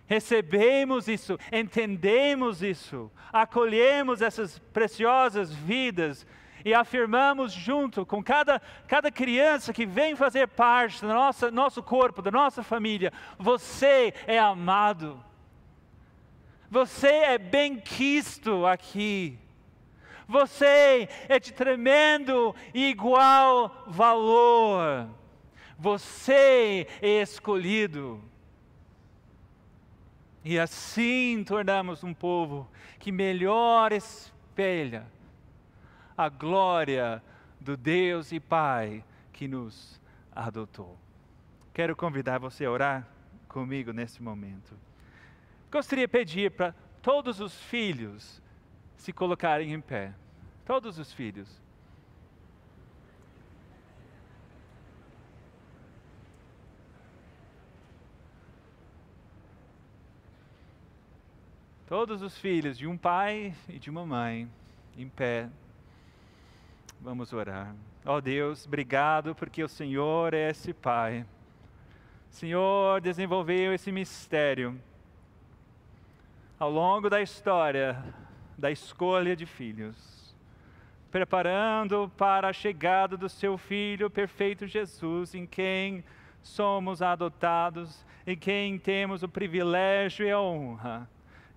recebemos 0.07 1.09
isso, 1.09 1.39
entendemos 1.53 2.63
isso, 2.63 3.11
acolhemos 3.33 4.21
essas 4.23 4.59
preciosas 4.59 5.53
vidas 5.53 6.27
e 6.65 6.73
afirmamos 6.73 7.53
junto 7.53 8.07
com 8.07 8.23
cada, 8.23 8.61
cada 8.89 9.11
criança 9.11 9.73
que 9.73 9.85
vem 9.85 10.17
fazer 10.17 10.49
parte 10.49 11.03
do 11.03 11.09
nosso, 11.09 11.51
nosso 11.51 11.83
corpo, 11.83 12.23
da 12.23 12.31
nossa 12.31 12.63
família: 12.63 13.13
você 13.39 14.15
é 14.27 14.39
amado. 14.39 15.23
Você 16.71 17.09
é 17.09 17.39
bem 17.39 17.77
quisto 17.77 18.67
aqui. 18.67 19.39
Você 20.27 21.09
é 21.29 21.39
de 21.39 21.53
tremendo 21.53 22.55
e 22.73 22.87
igual 22.87 23.85
valor. 23.87 25.09
Você 25.79 26.89
é 27.03 27.23
escolhido. 27.23 28.21
E 30.45 30.59
assim 30.59 31.43
tornamos 31.43 32.05
um 32.05 32.13
povo 32.13 32.69
que 32.99 33.11
melhor 33.11 33.93
espelha 33.93 35.07
a 36.17 36.29
glória 36.29 37.23
do 37.59 37.79
Deus 37.79 38.31
e 38.31 38.39
Pai 38.39 39.03
que 39.33 39.49
nos 39.49 39.99
adotou. 40.31 40.99
Quero 41.73 41.97
convidar 41.97 42.39
você 42.39 42.67
a 42.67 42.71
orar 42.71 43.09
comigo 43.49 43.91
nesse 43.91 44.23
momento. 44.23 44.77
Gostaria 45.73 46.07
de 46.07 46.13
pedir 46.13 46.51
para 46.51 46.75
todos 47.01 47.41
os 47.41 47.59
filhos 47.63 48.43
se 48.97 49.13
colocarem 49.13 49.73
em 49.73 49.81
pé. 49.81 50.13
Todos 50.67 50.99
os 50.99 51.13
filhos. 51.13 51.64
Todos 61.97 62.23
os 62.23 62.37
filhos 62.37 62.77
de 62.77 62.89
um 62.89 62.99
pai 62.99 63.55
e 63.69 63.79
de 63.79 63.89
uma 63.89 64.05
mãe 64.05 64.51
em 64.99 65.09
pé. 65.09 65.49
Vamos 67.01 67.33
orar. 67.33 67.73
Ó 68.05 68.17
oh 68.17 68.21
Deus, 68.21 68.67
obrigado 68.67 69.33
porque 69.33 69.63
o 69.63 69.69
Senhor 69.69 70.35
é 70.35 70.51
esse 70.51 70.73
Pai. 70.73 71.25
O 72.33 72.35
Senhor 72.35 73.01
desenvolveu 73.01 73.73
esse 73.73 73.93
mistério 73.93 74.77
ao 76.59 76.69
longo 76.69 77.09
da 77.09 77.23
história 77.23 78.05
da 78.59 78.73
escolha 78.73 79.37
de 79.37 79.47
filhos, 79.47 80.35
preparando 81.13 82.11
para 82.17 82.49
a 82.49 82.53
chegada 82.53 83.17
do 83.17 83.29
seu 83.29 83.57
Filho 83.57 84.11
perfeito 84.11 84.67
Jesus, 84.67 85.33
em 85.33 85.47
quem 85.47 86.03
somos 86.43 87.01
adotados, 87.01 88.05
em 88.27 88.37
quem 88.37 88.81
temos 88.81 89.23
o 89.23 89.29
privilégio 89.29 90.27
e 90.27 90.33
a 90.33 90.41
honra 90.41 91.09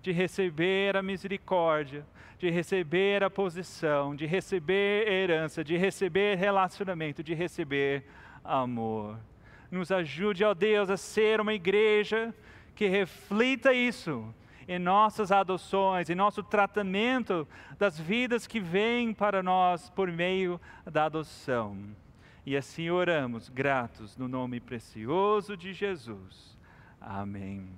de 0.08 0.12
receber 0.12 0.96
a 0.96 1.02
misericórdia, 1.02 2.02
de 2.38 2.48
receber 2.48 3.22
a 3.22 3.28
posição, 3.28 4.16
de 4.16 4.24
receber 4.24 5.06
herança, 5.06 5.62
de 5.62 5.76
receber 5.76 6.38
relacionamento, 6.38 7.22
de 7.22 7.34
receber 7.34 8.06
amor. 8.42 9.18
Nos 9.70 9.92
ajude, 9.92 10.44
ó 10.44 10.54
Deus, 10.54 10.88
a 10.88 10.96
ser 10.96 11.42
uma 11.42 11.52
igreja 11.52 12.34
que 12.74 12.86
reflita 12.86 13.74
isso 13.74 14.34
em 14.66 14.78
nossas 14.78 15.30
adoções, 15.30 16.08
em 16.08 16.14
nosso 16.14 16.42
tratamento 16.42 17.46
das 17.78 18.00
vidas 18.00 18.46
que 18.46 18.60
vêm 18.60 19.12
para 19.12 19.42
nós 19.42 19.90
por 19.90 20.10
meio 20.10 20.58
da 20.90 21.04
adoção. 21.04 21.76
E 22.46 22.56
assim 22.56 22.88
oramos, 22.88 23.50
gratos, 23.50 24.16
no 24.16 24.26
nome 24.26 24.58
precioso 24.58 25.54
de 25.54 25.74
Jesus. 25.74 26.56
Amém. 26.98 27.68